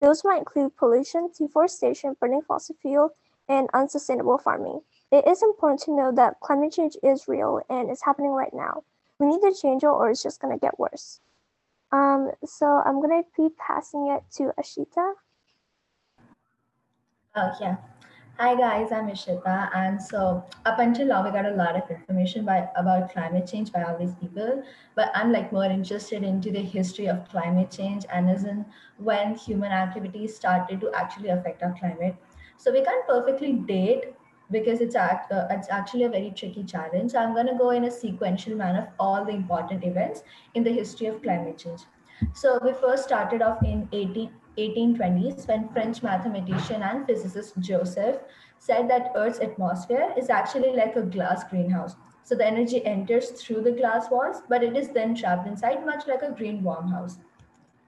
Those 0.00 0.24
might 0.24 0.38
include 0.38 0.74
pollution, 0.74 1.30
deforestation, 1.36 2.16
burning 2.18 2.40
fossil 2.40 2.76
fuel, 2.80 3.14
and 3.46 3.68
unsustainable 3.74 4.38
farming. 4.38 4.80
It 5.12 5.26
is 5.26 5.42
important 5.42 5.82
to 5.82 5.94
know 5.94 6.12
that 6.12 6.40
climate 6.40 6.72
change 6.72 6.96
is 7.02 7.28
real 7.28 7.60
and 7.68 7.90
is 7.90 8.00
happening 8.02 8.30
right 8.30 8.54
now. 8.54 8.84
We 9.18 9.26
need 9.26 9.42
to 9.42 9.52
change 9.52 9.84
or 9.84 10.08
it's 10.08 10.22
just 10.22 10.40
going 10.40 10.54
to 10.54 10.60
get 10.60 10.78
worse. 10.78 11.20
Um, 11.90 12.30
so 12.44 12.82
I'm 12.84 13.00
going 13.00 13.22
to 13.22 13.28
be 13.36 13.48
passing 13.58 14.08
it 14.08 14.22
to 14.36 14.52
Ashita. 14.60 15.14
Oh, 17.34 17.52
yeah. 17.60 17.76
Hi 18.38 18.54
guys, 18.54 18.92
I'm 18.92 19.08
Ishita. 19.08 19.70
And 19.74 20.00
so 20.00 20.44
up 20.64 20.78
until 20.78 21.08
now, 21.08 21.24
we 21.24 21.32
got 21.32 21.44
a 21.44 21.56
lot 21.56 21.74
of 21.74 21.90
information 21.90 22.44
by 22.44 22.68
about 22.76 23.10
climate 23.12 23.48
change 23.48 23.72
by 23.72 23.82
all 23.82 23.98
these 23.98 24.14
people. 24.14 24.62
But 24.94 25.10
I'm 25.12 25.32
like 25.32 25.52
more 25.52 25.64
interested 25.64 26.22
into 26.22 26.52
the 26.52 26.60
history 26.62 27.08
of 27.08 27.28
climate 27.28 27.72
change 27.72 28.04
and 28.12 28.30
as 28.30 28.44
in 28.44 28.64
when 28.98 29.34
human 29.34 29.72
activities 29.72 30.36
started 30.36 30.80
to 30.82 30.92
actually 30.94 31.30
affect 31.30 31.64
our 31.64 31.74
climate. 31.80 32.14
So 32.58 32.72
we 32.72 32.84
can't 32.84 33.04
perfectly 33.08 33.54
date 33.54 34.14
because 34.50 34.80
it's, 34.80 34.94
act, 34.94 35.30
uh, 35.32 35.46
it's 35.50 35.68
actually 35.70 36.04
a 36.04 36.08
very 36.08 36.32
tricky 36.34 36.64
challenge. 36.64 37.12
So 37.12 37.18
I'm 37.18 37.34
going 37.34 37.46
to 37.46 37.54
go 37.54 37.70
in 37.70 37.84
a 37.84 37.90
sequential 37.90 38.56
manner 38.56 38.80
of 38.80 38.88
all 38.98 39.24
the 39.24 39.32
important 39.32 39.84
events 39.84 40.22
in 40.54 40.64
the 40.64 40.72
history 40.72 41.06
of 41.06 41.22
climate 41.22 41.58
change. 41.58 41.82
So 42.34 42.58
we 42.64 42.72
first 42.72 43.04
started 43.04 43.42
off 43.42 43.62
in 43.62 43.88
18, 43.92 44.30
1820s 44.56 45.46
when 45.46 45.68
French 45.68 46.02
mathematician 46.02 46.82
and 46.82 47.06
physicist 47.06 47.54
Joseph 47.60 48.16
said 48.58 48.90
that 48.90 49.12
Earth's 49.14 49.38
atmosphere 49.38 50.12
is 50.16 50.30
actually 50.30 50.74
like 50.74 50.96
a 50.96 51.02
glass 51.02 51.44
greenhouse. 51.44 51.94
So 52.24 52.34
the 52.34 52.46
energy 52.46 52.84
enters 52.84 53.30
through 53.30 53.62
the 53.62 53.70
glass 53.70 54.10
walls, 54.10 54.42
but 54.48 54.62
it 54.62 54.76
is 54.76 54.88
then 54.90 55.14
trapped 55.14 55.46
inside, 55.46 55.86
much 55.86 56.06
like 56.06 56.22
a 56.22 56.32
green 56.32 56.62
warm 56.62 56.88
house. 56.88 57.18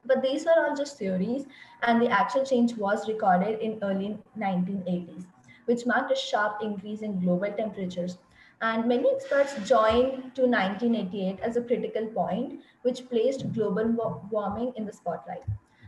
But 0.06 0.22
these 0.22 0.46
were 0.46 0.54
all 0.56 0.74
just 0.74 0.96
theories, 0.96 1.46
and 1.82 2.00
the 2.00 2.08
actual 2.08 2.44
change 2.44 2.74
was 2.74 3.06
recorded 3.06 3.60
in 3.60 3.78
early 3.82 4.16
1980s, 4.38 5.26
which 5.70 5.86
marked 5.86 6.10
a 6.10 6.16
sharp 6.16 6.62
increase 6.62 7.02
in 7.02 7.20
global 7.20 7.52
temperatures. 7.52 8.18
And 8.60 8.86
many 8.86 9.08
experts 9.14 9.54
joined 9.68 10.34
to 10.34 10.42
1988 10.42 11.38
as 11.40 11.56
a 11.56 11.62
critical 11.62 12.06
point, 12.08 12.60
which 12.82 13.08
placed 13.08 13.52
global 13.52 13.86
warming 14.30 14.72
in 14.76 14.84
the 14.84 14.92
spotlight. 14.92 15.44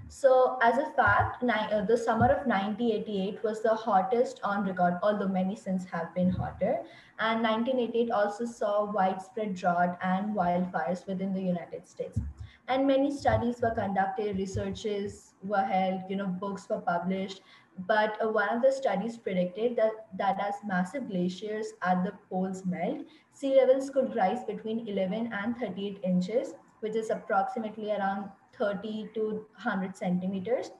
So 0.08 0.58
as 0.62 0.78
a 0.78 0.90
fact, 0.92 1.42
uh, 1.42 1.84
the 1.86 1.96
summer 1.96 2.26
of 2.26 2.46
1988 2.46 3.42
was 3.42 3.62
the 3.62 3.74
hottest 3.74 4.40
on 4.44 4.64
record, 4.64 4.98
although 5.02 5.28
many 5.28 5.56
since 5.56 5.86
have 5.86 6.14
been 6.14 6.30
hotter. 6.30 6.80
And 7.18 7.42
1988 7.42 8.10
also 8.10 8.44
saw 8.44 8.92
widespread 8.92 9.54
drought 9.54 9.98
and 10.02 10.36
wildfires 10.36 11.06
within 11.06 11.32
the 11.32 11.40
United 11.40 11.88
States. 11.88 12.20
And 12.68 12.86
many 12.86 13.10
studies 13.10 13.60
were 13.62 13.74
conducted, 13.74 14.36
researches 14.36 15.34
were 15.42 15.64
held, 15.64 16.02
you 16.08 16.16
know, 16.16 16.26
books 16.26 16.68
were 16.68 16.80
published. 16.80 17.40
But 17.78 18.18
uh, 18.22 18.28
one 18.28 18.48
of 18.48 18.62
the 18.62 18.70
studies 18.70 19.16
predicted 19.16 19.76
that, 19.76 20.06
that 20.18 20.38
as 20.40 20.54
massive 20.64 21.08
glaciers 21.08 21.72
at 21.82 22.04
the 22.04 22.12
poles 22.28 22.64
melt, 22.64 23.06
sea 23.32 23.56
levels 23.56 23.90
could 23.90 24.14
rise 24.14 24.44
between 24.44 24.86
11 24.86 25.32
and 25.32 25.56
38 25.56 26.00
inches, 26.04 26.54
which 26.80 26.94
is 26.94 27.10
approximately 27.10 27.90
around 27.90 28.30
30 28.58 29.10
to 29.14 29.46
100 29.54 29.96
centimeters 29.96 30.70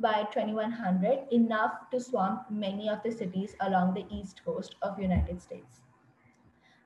by 0.00 0.24
2100, 0.32 1.28
enough 1.30 1.90
to 1.90 2.00
swamp 2.00 2.50
many 2.50 2.88
of 2.88 3.02
the 3.02 3.12
cities 3.12 3.54
along 3.60 3.94
the 3.94 4.06
east 4.10 4.42
coast 4.44 4.74
of 4.82 4.98
United 4.98 5.40
States. 5.40 5.80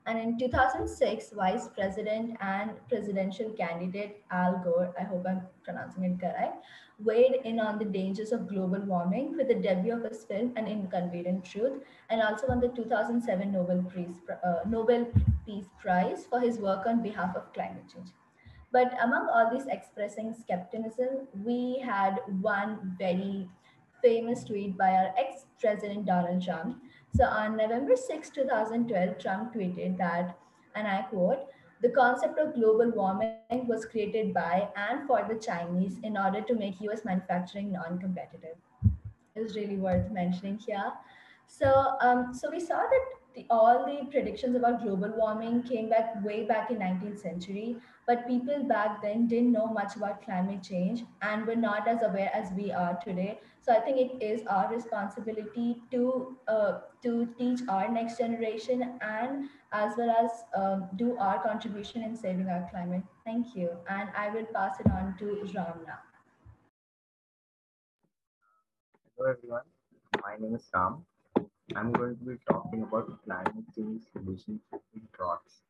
And 0.07 0.19
in 0.19 0.37
2006, 0.37 1.31
Vice 1.31 1.67
President 1.69 2.37
and 2.39 2.71
presidential 2.89 3.49
candidate 3.51 4.23
Al 4.29 4.61
Gore, 4.63 4.93
I 4.99 5.03
hope 5.03 5.25
I'm 5.27 5.41
pronouncing 5.63 6.03
it 6.03 6.19
correct, 6.19 6.63
weighed 6.99 7.39
in 7.43 7.59
on 7.59 7.79
the 7.79 7.85
dangers 7.85 8.31
of 8.31 8.47
global 8.47 8.79
warming 8.81 9.35
with 9.35 9.47
the 9.47 9.55
debut 9.55 9.93
of 9.93 10.03
his 10.03 10.23
film 10.23 10.53
An 10.57 10.67
Inconvenient 10.67 11.43
Truth, 11.43 11.81
and 12.11 12.21
also 12.21 12.47
won 12.47 12.59
the 12.59 12.67
2007 12.67 13.51
Nobel 13.51 13.83
Peace, 13.83 14.21
uh, 14.43 14.59
Nobel 14.67 15.07
Peace 15.45 15.65
Prize 15.81 16.27
for 16.29 16.39
his 16.39 16.59
work 16.59 16.85
on 16.85 17.01
behalf 17.01 17.35
of 17.35 17.51
climate 17.53 17.85
change. 17.91 18.09
But 18.71 18.93
among 19.01 19.27
all 19.29 19.49
these 19.51 19.65
expressing 19.67 20.35
skepticism, 20.39 21.27
we 21.43 21.79
had 21.79 22.19
one 22.41 22.95
very 22.99 23.49
famous 24.03 24.43
tweet 24.43 24.77
by 24.77 24.91
our 24.91 25.13
ex-president 25.17 26.05
Donald 26.05 26.43
Trump. 26.43 26.77
So 27.15 27.23
on 27.23 27.55
November 27.55 27.95
6, 27.95 28.29
2012, 28.31 29.19
Trump 29.19 29.53
tweeted 29.53 29.97
that, 29.97 30.37
and 30.75 30.85
I 30.85 31.03
quote, 31.03 31.47
the 31.81 31.87
concept 31.87 32.37
of 32.39 32.55
global 32.55 32.91
warming 32.91 33.67
was 33.67 33.85
created 33.85 34.33
by 34.33 34.67
and 34.75 35.07
for 35.07 35.25
the 35.25 35.35
Chinese 35.35 35.97
in 36.03 36.17
order 36.17 36.41
to 36.41 36.53
make 36.53 36.81
US 36.81 37.05
manufacturing 37.05 37.71
non-competitive. 37.71 38.57
It's 39.33 39.55
really 39.55 39.77
worth 39.77 40.11
mentioning 40.11 40.57
here. 40.57 40.91
So, 41.47 41.95
um, 42.01 42.33
so 42.33 42.51
we 42.51 42.59
saw 42.59 42.79
that 42.79 43.05
the, 43.35 43.45
all 43.49 43.85
the 43.85 44.05
predictions 44.11 44.55
about 44.55 44.81
global 44.81 45.13
warming 45.15 45.63
came 45.63 45.89
back 45.89 46.23
way 46.23 46.45
back 46.45 46.71
in 46.71 46.77
19th 46.77 47.19
century 47.19 47.77
but 48.07 48.27
people 48.27 48.63
back 48.63 49.01
then 49.01 49.27
didn't 49.27 49.51
know 49.51 49.65
much 49.67 49.95
about 49.95 50.21
climate 50.23 50.61
change 50.61 51.03
and 51.21 51.45
were 51.47 51.55
not 51.55 51.87
as 51.87 52.03
aware 52.03 52.29
as 52.33 52.51
we 52.55 52.71
are 52.71 52.99
today. 53.03 53.39
So 53.61 53.73
i 53.73 53.79
think 53.79 53.97
it 53.97 54.23
is 54.23 54.45
our 54.47 54.71
responsibility 54.71 55.81
to 55.91 56.37
uh, 56.47 56.73
to 57.03 57.27
teach 57.39 57.61
our 57.67 57.91
next 57.91 58.19
generation 58.19 58.99
and 59.01 59.49
as 59.71 59.93
well 59.97 60.11
as 60.11 60.31
um, 60.55 60.87
do 60.95 61.17
our 61.17 61.41
contribution 61.41 62.03
in 62.03 62.15
saving 62.15 62.47
our 62.47 62.67
climate. 62.69 63.01
Thank 63.25 63.55
you. 63.55 63.69
And 63.89 64.09
i 64.15 64.29
will 64.29 64.45
pass 64.59 64.79
it 64.79 64.91
on 64.91 65.15
to 65.19 65.31
ram 65.55 65.81
now 65.87 65.99
hello 69.17 69.31
everyone. 69.31 69.61
My 70.21 70.35
name 70.39 70.55
is 70.55 70.69
ram 70.73 71.05
i'm 71.75 71.91
going 71.91 72.15
to 72.17 72.25
be 72.25 72.35
talking 72.49 72.83
about 72.83 73.07
climate 73.25 73.65
change 73.75 74.03
relationship 74.13 74.81
with 74.93 75.11
droughts 75.13 75.61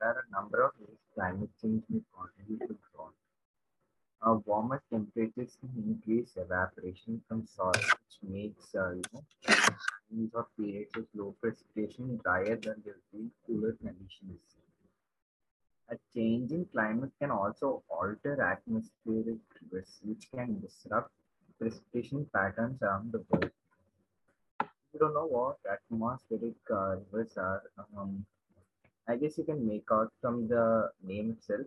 there 0.00 0.10
are 0.10 0.24
a 0.28 0.30
number 0.32 0.62
of 0.62 0.72
ways 0.80 0.98
climate 1.14 1.50
change 1.60 1.82
may 1.88 2.00
contribute 2.16 2.68
to 2.68 2.76
drought. 2.92 4.44
Warmer 4.46 4.82
temperatures 4.92 5.56
can 5.60 5.70
increase 5.86 6.36
evaporation 6.36 7.20
from 7.26 7.46
soil, 7.46 7.72
which 7.72 8.16
makes 8.22 8.74
uh, 8.74 8.92
you 8.92 9.02
know 9.12 9.24
times 9.46 10.30
or 10.34 10.46
periods 10.56 10.96
of 10.96 11.06
low 11.14 11.34
precipitation 11.40 12.20
drier 12.22 12.56
than 12.56 12.82
will 13.12 13.30
cooler 13.46 13.72
conditions. 13.72 14.38
A 15.90 15.96
change 16.14 16.52
in 16.52 16.66
climate 16.66 17.12
can 17.20 17.30
also 17.30 17.82
alter 17.88 18.40
atmospheric 18.40 19.38
rivers, 19.60 19.98
which 20.04 20.28
can 20.32 20.60
disrupt 20.60 21.10
precipitation 21.58 22.26
patterns 22.34 22.82
around 22.82 23.12
the 23.12 23.24
world. 23.30 23.50
You 24.92 24.98
don't 25.00 25.14
know 25.14 25.26
what 25.26 25.56
atmospheric 25.70 26.56
uh, 26.70 26.96
rivers 26.96 27.36
are, 27.36 27.62
um, 27.96 28.24
I 29.08 29.16
guess 29.16 29.38
you 29.38 29.44
can 29.44 29.66
make 29.66 29.86
out 29.92 30.12
from 30.20 30.48
the 30.48 30.90
name 31.04 31.30
itself. 31.30 31.66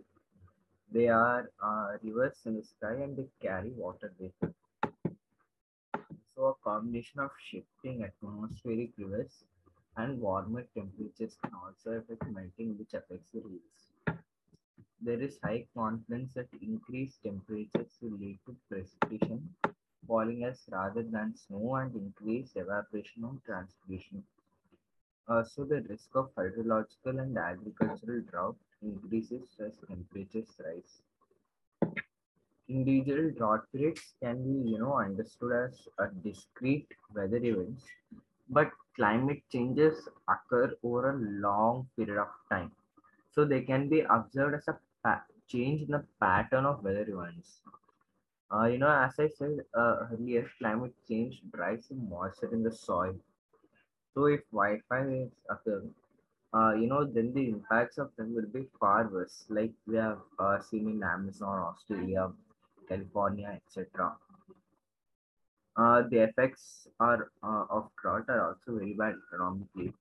They 0.92 1.08
are 1.08 1.50
uh, 1.62 1.92
rivers 2.02 2.38
in 2.46 2.56
the 2.56 2.62
sky 2.62 2.94
and 3.02 3.16
they 3.16 3.26
carry 3.40 3.70
water 3.70 4.12
with 4.18 4.32
them. 4.40 4.54
So 6.34 6.46
a 6.46 6.54
combination 6.64 7.20
of 7.20 7.30
shifting 7.38 8.04
atmospheric 8.04 8.90
rivers 8.98 9.44
and 9.96 10.20
warmer 10.20 10.66
temperatures 10.74 11.36
can 11.42 11.52
also 11.54 11.98
affect 11.98 12.24
melting, 12.30 12.76
which 12.78 12.94
affects 12.94 13.30
the 13.32 13.40
rivers. 13.40 14.20
There 15.00 15.20
is 15.20 15.38
high 15.42 15.66
confidence 15.76 16.34
that 16.34 16.48
increased 16.62 17.22
temperatures 17.22 17.98
will 18.00 18.16
lead 18.18 18.38
to 18.46 18.56
precipitation 18.68 19.54
falling 20.06 20.44
as 20.44 20.60
rather 20.70 21.02
than 21.02 21.34
snow 21.36 21.76
and 21.76 21.94
increased 21.94 22.56
evaporation 22.56 23.24
and 23.24 23.44
transpiration. 23.44 24.22
Uh, 25.28 25.44
so 25.44 25.64
the 25.64 25.82
risk 25.88 26.08
of 26.14 26.34
hydrological 26.34 27.20
and 27.22 27.36
agricultural 27.38 28.20
drought 28.30 28.56
increases 28.82 29.42
as 29.64 29.72
temperatures 29.88 30.48
rise. 30.64 31.02
Individual 32.68 33.30
drought 33.30 33.64
periods 33.72 34.14
can 34.20 34.42
be, 34.42 34.70
you 34.70 34.78
know, 34.78 34.98
understood 34.98 35.52
as 35.52 35.88
a 35.98 36.08
discrete 36.24 36.88
weather 37.14 37.36
events, 37.36 37.84
but 38.48 38.70
climate 38.96 39.42
changes 39.50 40.08
occur 40.28 40.74
over 40.82 41.10
a 41.10 41.18
long 41.18 41.86
period 41.96 42.20
of 42.20 42.28
time. 42.50 42.72
So 43.34 43.44
they 43.44 43.62
can 43.62 43.88
be 43.88 44.00
observed 44.00 44.54
as 44.54 44.68
a 45.04 45.20
change 45.48 45.82
in 45.82 45.88
the 45.88 46.04
pattern 46.20 46.66
of 46.66 46.82
weather 46.84 47.06
events. 47.08 47.60
Uh, 48.52 48.66
you 48.66 48.78
know, 48.78 48.90
as 48.90 49.14
I 49.18 49.28
said 49.28 49.60
uh, 49.74 50.08
earlier, 50.12 50.46
climate 50.58 50.94
change 51.08 51.40
drives 51.54 51.88
the 51.88 51.94
moisture 51.94 52.52
in 52.52 52.62
the 52.62 52.70
soil. 52.70 53.14
So 54.14 54.26
if 54.26 54.40
wildfire 54.52 55.10
is 55.10 55.30
occur, 55.48 55.82
uh, 56.52 56.74
you 56.74 56.86
know, 56.86 57.04
then 57.04 57.32
the 57.32 57.48
impacts 57.48 57.96
of 57.96 58.10
them 58.18 58.34
will 58.34 58.50
be 58.52 58.68
far 58.78 59.08
worse, 59.08 59.46
like 59.48 59.72
we 59.86 59.96
have 59.96 60.18
uh, 60.38 60.60
seen 60.60 60.86
in 60.86 61.02
Amazon, 61.02 61.60
Australia, 61.60 62.30
California, 62.86 63.58
etc. 63.58 64.12
Uh, 65.74 66.02
the 66.10 66.18
effects 66.18 66.86
are 67.00 67.30
uh, 67.42 67.64
of 67.70 67.88
drought 68.02 68.26
are 68.28 68.48
also 68.48 68.78
very 68.78 68.92
bad 68.92 69.14
economically. 69.32 69.94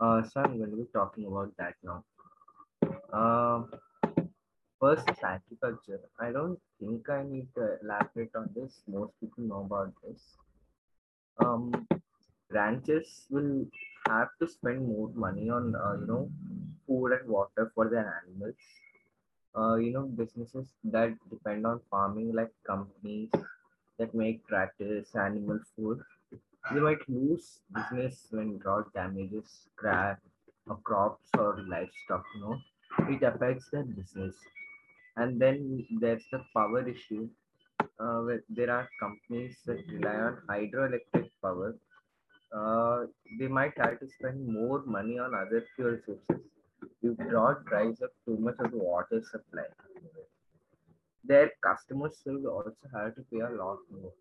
Uh, 0.00 0.22
so 0.22 0.40
I'm 0.40 0.56
going 0.56 0.70
to 0.70 0.76
be 0.76 0.86
talking 0.94 1.26
about 1.26 1.52
that 1.58 1.74
now. 1.82 2.02
Um, 3.12 3.70
first 4.84 5.08
is 5.10 5.22
agriculture. 5.24 6.00
I 6.20 6.30
don't 6.32 6.58
think 6.78 7.08
I 7.08 7.22
need 7.22 7.48
to 7.56 7.64
elaborate 7.82 8.34
on 8.36 8.50
this. 8.54 8.82
Most 8.86 9.12
people 9.20 9.44
know 9.44 9.62
about 9.68 9.92
this. 10.02 10.22
Um, 11.44 11.86
ranchers 12.50 13.26
will 13.30 13.66
have 14.08 14.28
to 14.40 14.48
spend 14.48 14.86
more 14.86 15.10
money 15.14 15.48
on 15.48 15.74
uh, 15.84 15.94
you 16.00 16.06
know 16.06 16.30
food 16.86 17.12
and 17.16 17.28
water 17.28 17.72
for 17.74 17.88
their 17.88 18.06
animals. 18.20 18.54
Uh, 19.56 19.76
you 19.76 19.92
know 19.92 20.04
businesses 20.22 20.66
that 20.96 21.14
depend 21.30 21.66
on 21.66 21.80
farming, 21.90 22.32
like 22.34 22.52
companies 22.66 23.30
that 23.98 24.14
make 24.14 24.46
tractors, 24.48 25.14
animal 25.14 25.60
food, 25.74 26.00
they 26.72 26.80
might 26.80 27.08
lose 27.08 27.60
business 27.78 28.26
when 28.30 28.58
drought 28.58 28.92
damages 28.92 29.68
crop, 29.76 30.18
crops 30.82 31.28
or 31.38 31.64
livestock. 31.68 32.24
You 32.34 32.40
know, 32.42 32.56
it 33.14 33.22
affects 33.22 33.70
their 33.70 33.84
business. 33.84 34.34
And 35.16 35.40
then 35.40 35.86
there's 36.00 36.24
the 36.32 36.44
power 36.54 36.86
issue. 36.88 37.28
Uh, 38.00 38.20
where 38.22 38.42
there 38.48 38.70
are 38.70 38.88
companies 38.98 39.56
that 39.66 39.78
rely 39.92 40.14
on 40.16 40.38
hydroelectric 40.48 41.28
power. 41.42 41.76
Uh, 42.56 43.06
they 43.38 43.46
might 43.46 43.72
have 43.76 43.98
to 44.00 44.08
spend 44.18 44.46
more 44.46 44.82
money 44.84 45.18
on 45.18 45.34
other 45.34 45.64
fuel 45.74 45.96
sources 46.04 46.42
if 47.02 47.16
drought 47.28 47.64
dries 47.66 48.02
up 48.02 48.10
too 48.24 48.36
much 48.36 48.56
of 48.58 48.70
the 48.72 48.78
water 48.78 49.22
supply. 49.30 49.64
Their 51.24 51.50
customers 51.62 52.20
will 52.26 52.46
also 52.46 52.76
have 52.94 53.14
to 53.16 53.22
pay 53.30 53.40
a 53.40 53.50
lot 53.50 53.78
more 53.90 54.12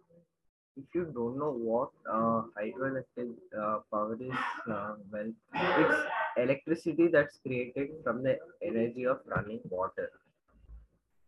if 0.76 0.86
you 0.94 1.06
don't 1.14 1.38
know 1.38 1.52
what 1.52 1.90
uh, 2.12 2.42
hydroelectric 2.58 3.32
uh, 3.60 3.80
power 3.92 4.18
is, 4.20 4.34
uh, 4.72 4.96
well, 5.12 5.32
it's 5.54 6.02
electricity 6.38 7.08
that's 7.08 7.38
created 7.46 7.90
from 8.04 8.24
the 8.24 8.38
energy 8.64 9.06
of 9.06 9.20
running 9.26 9.60
water. 9.70 10.10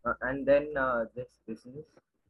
Uh, 0.06 0.14
and 0.22 0.46
then 0.46 0.68
uh, 0.78 1.06
this 1.16 1.40
business, 1.48 1.86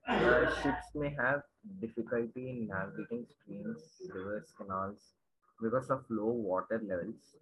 uh, 0.08 0.46
ships 0.62 0.88
may 0.94 1.10
have 1.10 1.42
difficulty 1.82 2.50
in 2.50 2.68
navigating 2.68 3.26
streams, 3.30 3.82
rivers, 4.14 4.54
canals 4.58 5.00
because 5.62 5.90
of 5.90 6.04
low 6.10 6.32
water 6.32 6.82
levels. 6.88 7.36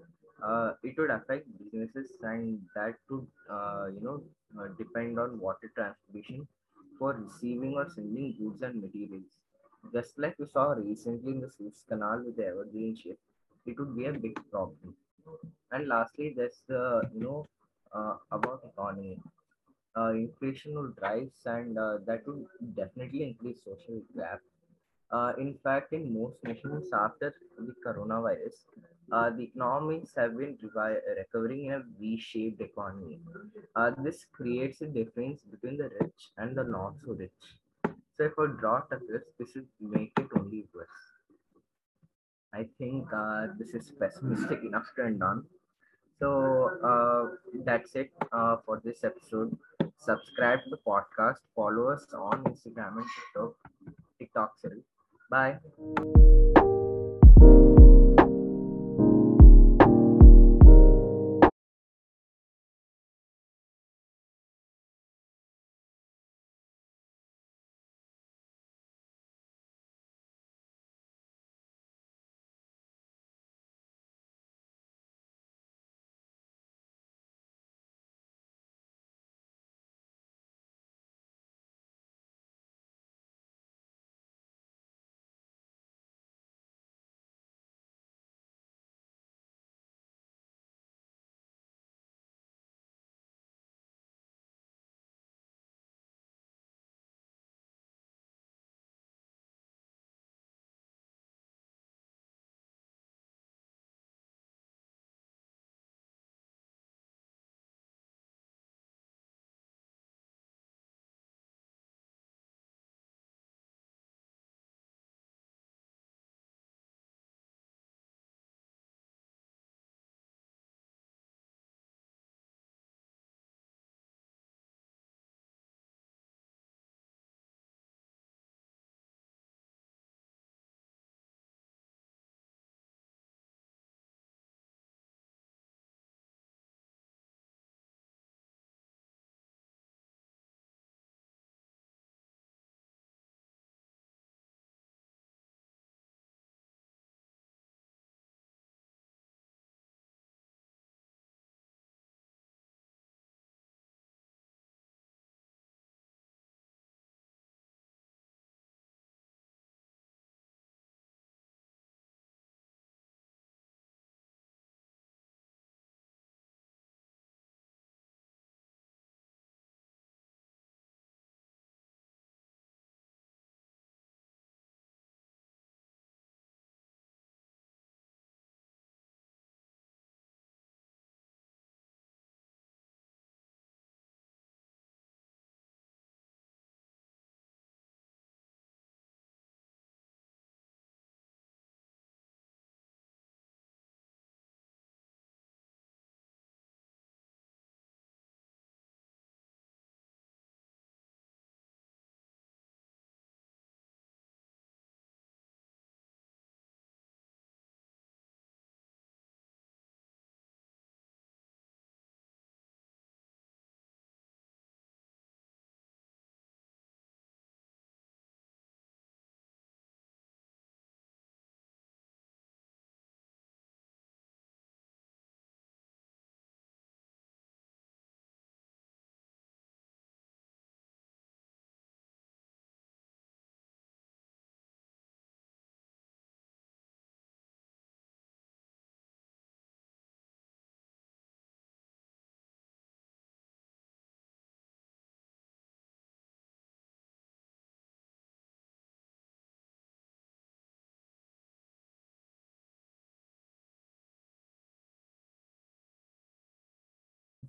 Uh, 0.43 0.73
it 0.83 0.95
would 0.97 1.09
affect 1.11 1.45
businesses 1.59 2.11
and 2.23 2.59
that 2.75 2.95
would, 3.09 3.27
uh, 3.49 3.85
you 3.93 4.01
know, 4.01 4.21
uh, 4.59 4.67
depend 4.77 5.19
on 5.19 5.39
water 5.39 5.71
transportation 5.75 6.47
for 6.97 7.13
receiving 7.13 7.73
or 7.75 7.87
sending 7.93 8.33
goods 8.39 8.61
and 8.61 8.81
materials. 8.81 9.29
Just 9.93 10.17
like 10.17 10.35
we 10.39 10.47
saw 10.47 10.71
recently 10.71 11.33
in 11.33 11.41
the 11.41 11.49
Suez 11.49 11.83
Canal 11.87 12.23
with 12.25 12.37
the 12.37 12.47
Evergreen 12.47 12.95
ship, 12.95 13.19
it 13.65 13.77
would 13.79 13.95
be 13.95 14.05
a 14.05 14.13
big 14.13 14.39
problem. 14.49 14.95
And 15.71 15.87
lastly, 15.87 16.33
there's 16.35 16.63
the, 16.67 17.03
you 17.13 17.21
know, 17.21 17.47
uh, 17.93 18.15
about 18.31 18.61
economy 18.65 19.19
uh, 19.97 20.11
inflation 20.13 20.73
will 20.75 20.93
rise 21.01 21.39
and 21.45 21.77
uh, 21.77 21.97
that 22.05 22.25
will 22.27 22.45
definitely 22.75 23.23
increase 23.23 23.59
social 23.63 24.01
gap. 24.17 24.39
Uh, 25.11 25.33
in 25.37 25.55
fact, 25.63 25.93
in 25.93 26.11
most 26.11 26.37
nations 26.43 26.89
after 26.91 27.35
the 27.57 27.75
coronavirus, 27.85 28.55
uh, 29.11 29.29
the 29.29 29.43
economies 29.43 30.11
have 30.17 30.35
been 30.35 30.57
recovering 31.17 31.65
in 31.65 31.73
a 31.73 31.83
V-shaped 31.99 32.59
economy. 32.61 33.19
Uh, 33.75 33.91
this 33.99 34.25
creates 34.31 34.81
a 34.81 34.87
difference 34.87 35.41
between 35.43 35.77
the 35.77 35.89
rich 36.01 36.31
and 36.37 36.57
the 36.57 36.63
not 36.63 36.95
so 37.05 37.13
rich. 37.13 37.31
So 38.17 38.25
if 38.25 38.37
a 38.39 38.47
drought 38.59 38.87
occurs, 38.91 39.25
this 39.37 39.55
will 39.55 39.89
make 39.91 40.13
it 40.19 40.27
only 40.35 40.65
worse. 40.73 40.87
I 42.53 42.65
think 42.77 43.07
uh, 43.13 43.47
this 43.57 43.69
is 43.69 43.91
pessimistic 43.99 44.63
enough 44.63 44.87
to 44.95 45.05
end 45.05 45.23
on. 45.23 45.45
So 46.19 46.71
uh, 46.83 47.35
that's 47.65 47.95
it 47.95 48.11
uh, 48.31 48.57
for 48.65 48.81
this 48.83 49.03
episode. 49.03 49.57
Subscribe 50.05 50.59
to 50.65 50.69
the 50.69 50.77
podcast. 50.85 51.37
Follow 51.55 51.87
us 51.87 52.05
on 52.13 52.43
Instagram 52.43 52.97
and 52.97 53.05
TikTok. 53.15 53.55
TikTok, 54.19 54.51
sorry. 54.59 54.83
Bye. 55.31 56.92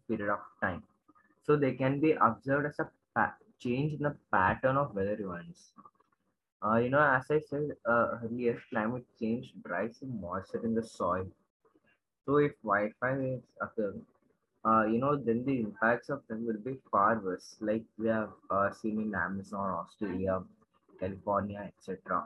Period 0.08 0.30
of 0.30 0.40
time. 0.60 0.82
So 1.42 1.56
they 1.56 1.72
can 1.72 2.00
be 2.00 2.12
observed 2.12 2.66
as 2.66 2.78
a 3.16 3.32
change 3.60 3.94
in 3.94 4.00
the 4.00 4.16
pattern 4.32 4.76
of 4.76 4.94
weather 4.94 5.18
events. 5.20 5.72
Uh, 6.64 6.76
you 6.76 6.88
know, 6.88 7.02
as 7.02 7.30
I 7.30 7.40
said 7.40 7.76
uh, 7.86 8.18
earlier, 8.24 8.58
climate 8.70 9.04
change 9.20 9.52
drives 9.66 9.98
the 10.00 10.06
moisture 10.06 10.64
in 10.64 10.74
the 10.74 10.82
soil. 10.82 11.26
So 12.24 12.38
if 12.38 12.52
wildfires 12.64 13.42
occur, 13.60 13.94
uh, 14.64 14.86
you 14.86 14.98
know, 14.98 15.16
then 15.16 15.44
the 15.44 15.60
impacts 15.60 16.08
of 16.08 16.22
them 16.28 16.46
will 16.46 16.58
be 16.64 16.78
far 16.90 17.20
worse, 17.22 17.56
like 17.60 17.84
we 17.98 18.08
have 18.08 18.30
uh, 18.50 18.70
seen 18.72 18.98
in 18.98 19.14
Amazon, 19.14 19.68
Australia, 19.70 20.42
California, 20.98 21.70
etc. 21.70 22.24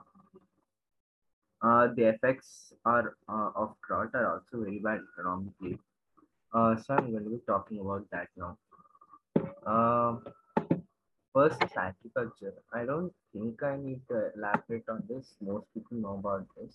Uh, 1.60 1.88
the 1.96 2.04
effects 2.04 2.72
are 2.84 3.16
uh, 3.28 3.50
of 3.56 3.74
drought 3.86 4.10
are 4.14 4.34
also 4.34 4.62
very 4.62 4.78
bad 4.78 5.00
economically. 5.12 5.80
Uh, 6.52 6.76
so 6.76 6.94
I'm 6.94 7.10
going 7.12 7.24
to 7.24 7.30
be 7.30 7.40
talking 7.46 7.80
about 7.80 8.06
that 8.12 8.28
now. 8.36 8.58
Um 9.66 10.22
first 11.34 11.62
is 11.62 11.76
agriculture. 11.76 12.54
I 12.72 12.84
don't 12.84 13.12
think 13.32 13.62
I 13.62 13.76
need 13.76 14.00
to 14.10 14.32
elaborate 14.36 14.88
on 14.88 15.02
this. 15.08 15.34
Most 15.40 15.66
people 15.74 15.96
know 15.98 16.14
about 16.18 16.46
this. 16.56 16.74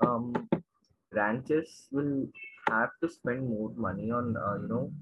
Um, 0.00 0.48
ranchers 1.12 1.88
will 1.92 2.28
have 2.70 2.90
to 3.02 3.08
spend 3.08 3.48
more 3.48 3.70
money 3.76 4.10
on 4.10 4.36
uh, 4.36 4.56
you 4.62 4.68
know 4.68 4.92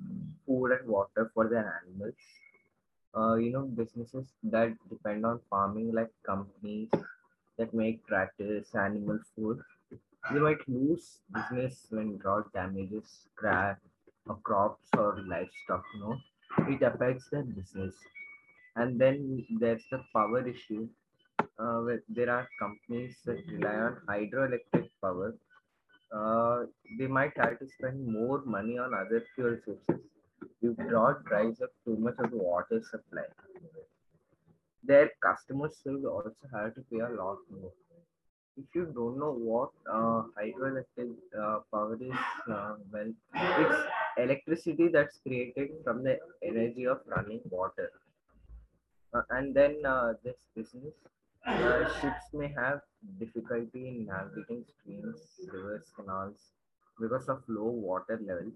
food 0.47 0.73
and 0.79 0.89
water 0.89 1.31
for 1.35 1.49
their 1.49 1.67
animals. 1.81 2.15
Uh, 3.17 3.35
you 3.37 3.51
know 3.53 3.63
businesses 3.81 4.27
that 4.43 4.75
depend 4.91 5.25
on 5.25 5.41
farming, 5.51 5.93
like 5.93 6.11
companies 6.27 6.91
that 7.59 7.73
make 7.75 8.07
tractors, 8.07 8.75
animal 8.75 9.19
food, 9.35 9.61
they 10.33 10.39
might 10.39 10.67
lose 10.69 11.19
business 11.33 11.87
when 11.91 12.17
drought 12.19 12.53
damages 12.53 13.27
crop, 13.37 13.79
crops 14.43 14.89
or 14.97 15.23
livestock. 15.27 15.85
You 15.95 16.01
know, 16.01 16.17
it 16.69 16.83
affects 16.83 17.29
their 17.31 17.43
business. 17.43 17.95
And 18.77 19.01
then 19.01 19.45
there's 19.61 19.85
the 19.91 20.03
power 20.15 20.47
issue. 20.47 20.89
Uh, 21.59 21.83
there 22.09 22.31
are 22.31 22.49
companies 22.59 23.17
that 23.27 23.39
rely 23.53 23.75
on 23.75 23.97
hydroelectric 24.09 24.89
power. 25.01 25.35
Uh, 26.13 26.65
they 26.99 27.07
might 27.07 27.33
have 27.37 27.59
to 27.59 27.67
spend 27.79 28.07
more 28.07 28.43
money 28.45 28.79
on 28.79 28.95
other 28.95 29.23
fuel 29.35 29.57
sources 29.65 30.05
if 30.63 30.77
drought 30.89 31.25
dries 31.25 31.61
up 31.61 31.71
too 31.85 31.97
much 31.97 32.15
of 32.19 32.31
the 32.31 32.37
water 32.37 32.83
supply. 32.91 33.25
Their 34.83 35.11
customers 35.23 35.77
will 35.85 36.07
also 36.07 36.35
have 36.53 36.75
to 36.75 36.83
pay 36.91 37.01
a 37.01 37.09
lot 37.09 37.39
more 37.51 37.73
if 38.57 38.65
you 38.75 38.85
don't 38.95 39.19
know 39.19 39.33
what 39.33 39.71
uh, 39.91 40.23
hydroelectric 40.39 41.13
uh, 41.41 41.59
power 41.73 41.99
is, 42.01 42.13
uh, 42.51 42.75
well, 42.93 43.13
it's 43.35 43.83
electricity 44.17 44.89
that's 44.89 45.19
created 45.19 45.71
from 45.83 46.05
the 46.05 46.19
energy 46.43 46.85
of 46.87 47.01
running 47.07 47.41
water. 47.51 47.91
Uh, 49.13 49.23
and 49.31 49.55
then 49.55 49.77
uh, 49.87 50.13
this 50.25 50.37
business, 50.57 50.95
uh, 51.47 51.85
ships 52.01 52.27
may 52.33 52.53
have 52.57 52.81
difficulty 53.19 53.89
in 53.89 54.07
navigating 54.07 54.65
streams, 54.65 55.21
rivers, 55.53 55.93
canals 55.97 56.51
because 57.01 57.29
of 57.29 57.43
low 57.49 57.71
water 57.71 58.21
levels. 58.25 58.55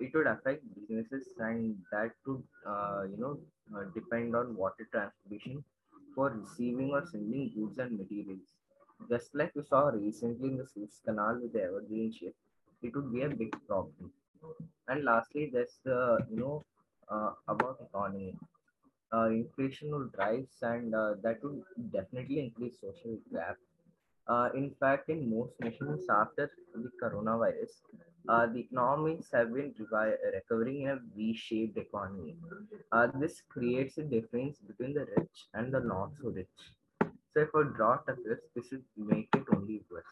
It 0.00 0.12
would 0.14 0.26
affect 0.26 0.62
businesses 0.74 1.28
and 1.38 1.76
that 1.92 2.12
would, 2.26 2.42
uh, 2.66 3.02
you 3.10 3.16
know, 3.18 3.38
depend 3.94 4.34
on 4.34 4.56
water 4.56 4.88
transportation 4.90 5.62
for 6.14 6.30
receiving 6.30 6.90
or 6.90 7.04
sending 7.10 7.52
goods 7.54 7.78
and 7.78 7.98
materials. 7.98 8.59
Just 9.08 9.34
like 9.34 9.54
we 9.54 9.62
saw 9.62 9.88
recently 9.88 10.48
in 10.48 10.58
the 10.58 10.66
Suez 10.66 11.00
Canal 11.04 11.38
with 11.42 11.52
the 11.52 11.62
Evergreen 11.62 12.12
ship, 12.12 12.34
it 12.82 12.94
would 12.94 13.12
be 13.12 13.22
a 13.22 13.28
big 13.28 13.54
problem. 13.66 14.12
And 14.88 15.04
lastly, 15.04 15.50
there's 15.52 15.78
the, 15.84 16.18
you 16.30 16.38
know, 16.40 16.64
uh, 17.10 17.32
about 17.48 17.78
economy 17.80 18.36
uh, 19.12 19.28
inflation 19.28 19.90
will 19.90 20.08
rise 20.18 20.56
and 20.62 20.94
uh, 20.94 21.14
that 21.22 21.42
will 21.42 21.62
definitely 21.92 22.40
increase 22.40 22.80
social 22.80 23.18
gap. 23.32 23.56
Uh, 24.28 24.48
in 24.54 24.70
fact, 24.78 25.08
in 25.08 25.28
most 25.28 25.52
nations 25.60 26.04
after 26.08 26.50
the 26.74 26.90
coronavirus, 27.02 27.72
uh, 28.28 28.46
the 28.46 28.60
economies 28.60 29.28
have 29.32 29.52
been 29.52 29.74
recovering 30.32 30.82
in 30.82 30.88
a 30.90 30.98
V-shaped 31.16 31.76
economy. 31.76 32.36
Uh, 32.92 33.08
this 33.14 33.42
creates 33.48 33.98
a 33.98 34.02
difference 34.02 34.58
between 34.58 34.94
the 34.94 35.06
rich 35.16 35.46
and 35.54 35.74
the 35.74 35.80
not 35.80 36.10
so 36.22 36.28
rich. 36.28 36.46
So 37.32 37.42
if 37.42 37.54
a 37.54 37.64
drought 37.76 38.04
occurs, 38.08 38.40
this 38.54 38.70
would 38.72 38.84
make 38.96 39.28
it 39.34 39.44
only 39.54 39.82
worse. 39.90 40.04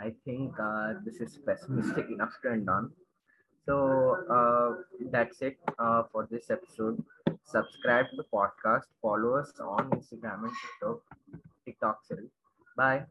I 0.00 0.12
think 0.24 0.54
uh, 0.58 0.94
this 1.04 1.16
is 1.16 1.38
pessimistic 1.46 2.08
enough 2.10 2.32
to 2.42 2.50
end 2.52 2.70
on. 2.70 2.92
So 3.66 4.16
uh, 4.30 4.98
that's 5.12 5.42
it 5.42 5.58
uh, 5.78 6.04
for 6.10 6.26
this 6.30 6.50
episode. 6.50 7.04
Subscribe 7.44 8.06
to 8.10 8.16
the 8.16 8.24
podcast. 8.32 8.84
Follow 9.02 9.34
us 9.34 9.52
on 9.60 9.90
Instagram 9.90 10.44
and 10.44 10.52
TikTok. 10.62 11.00
TikTok, 11.66 11.98
sorry. 12.06 12.30
Bye. 12.76 13.04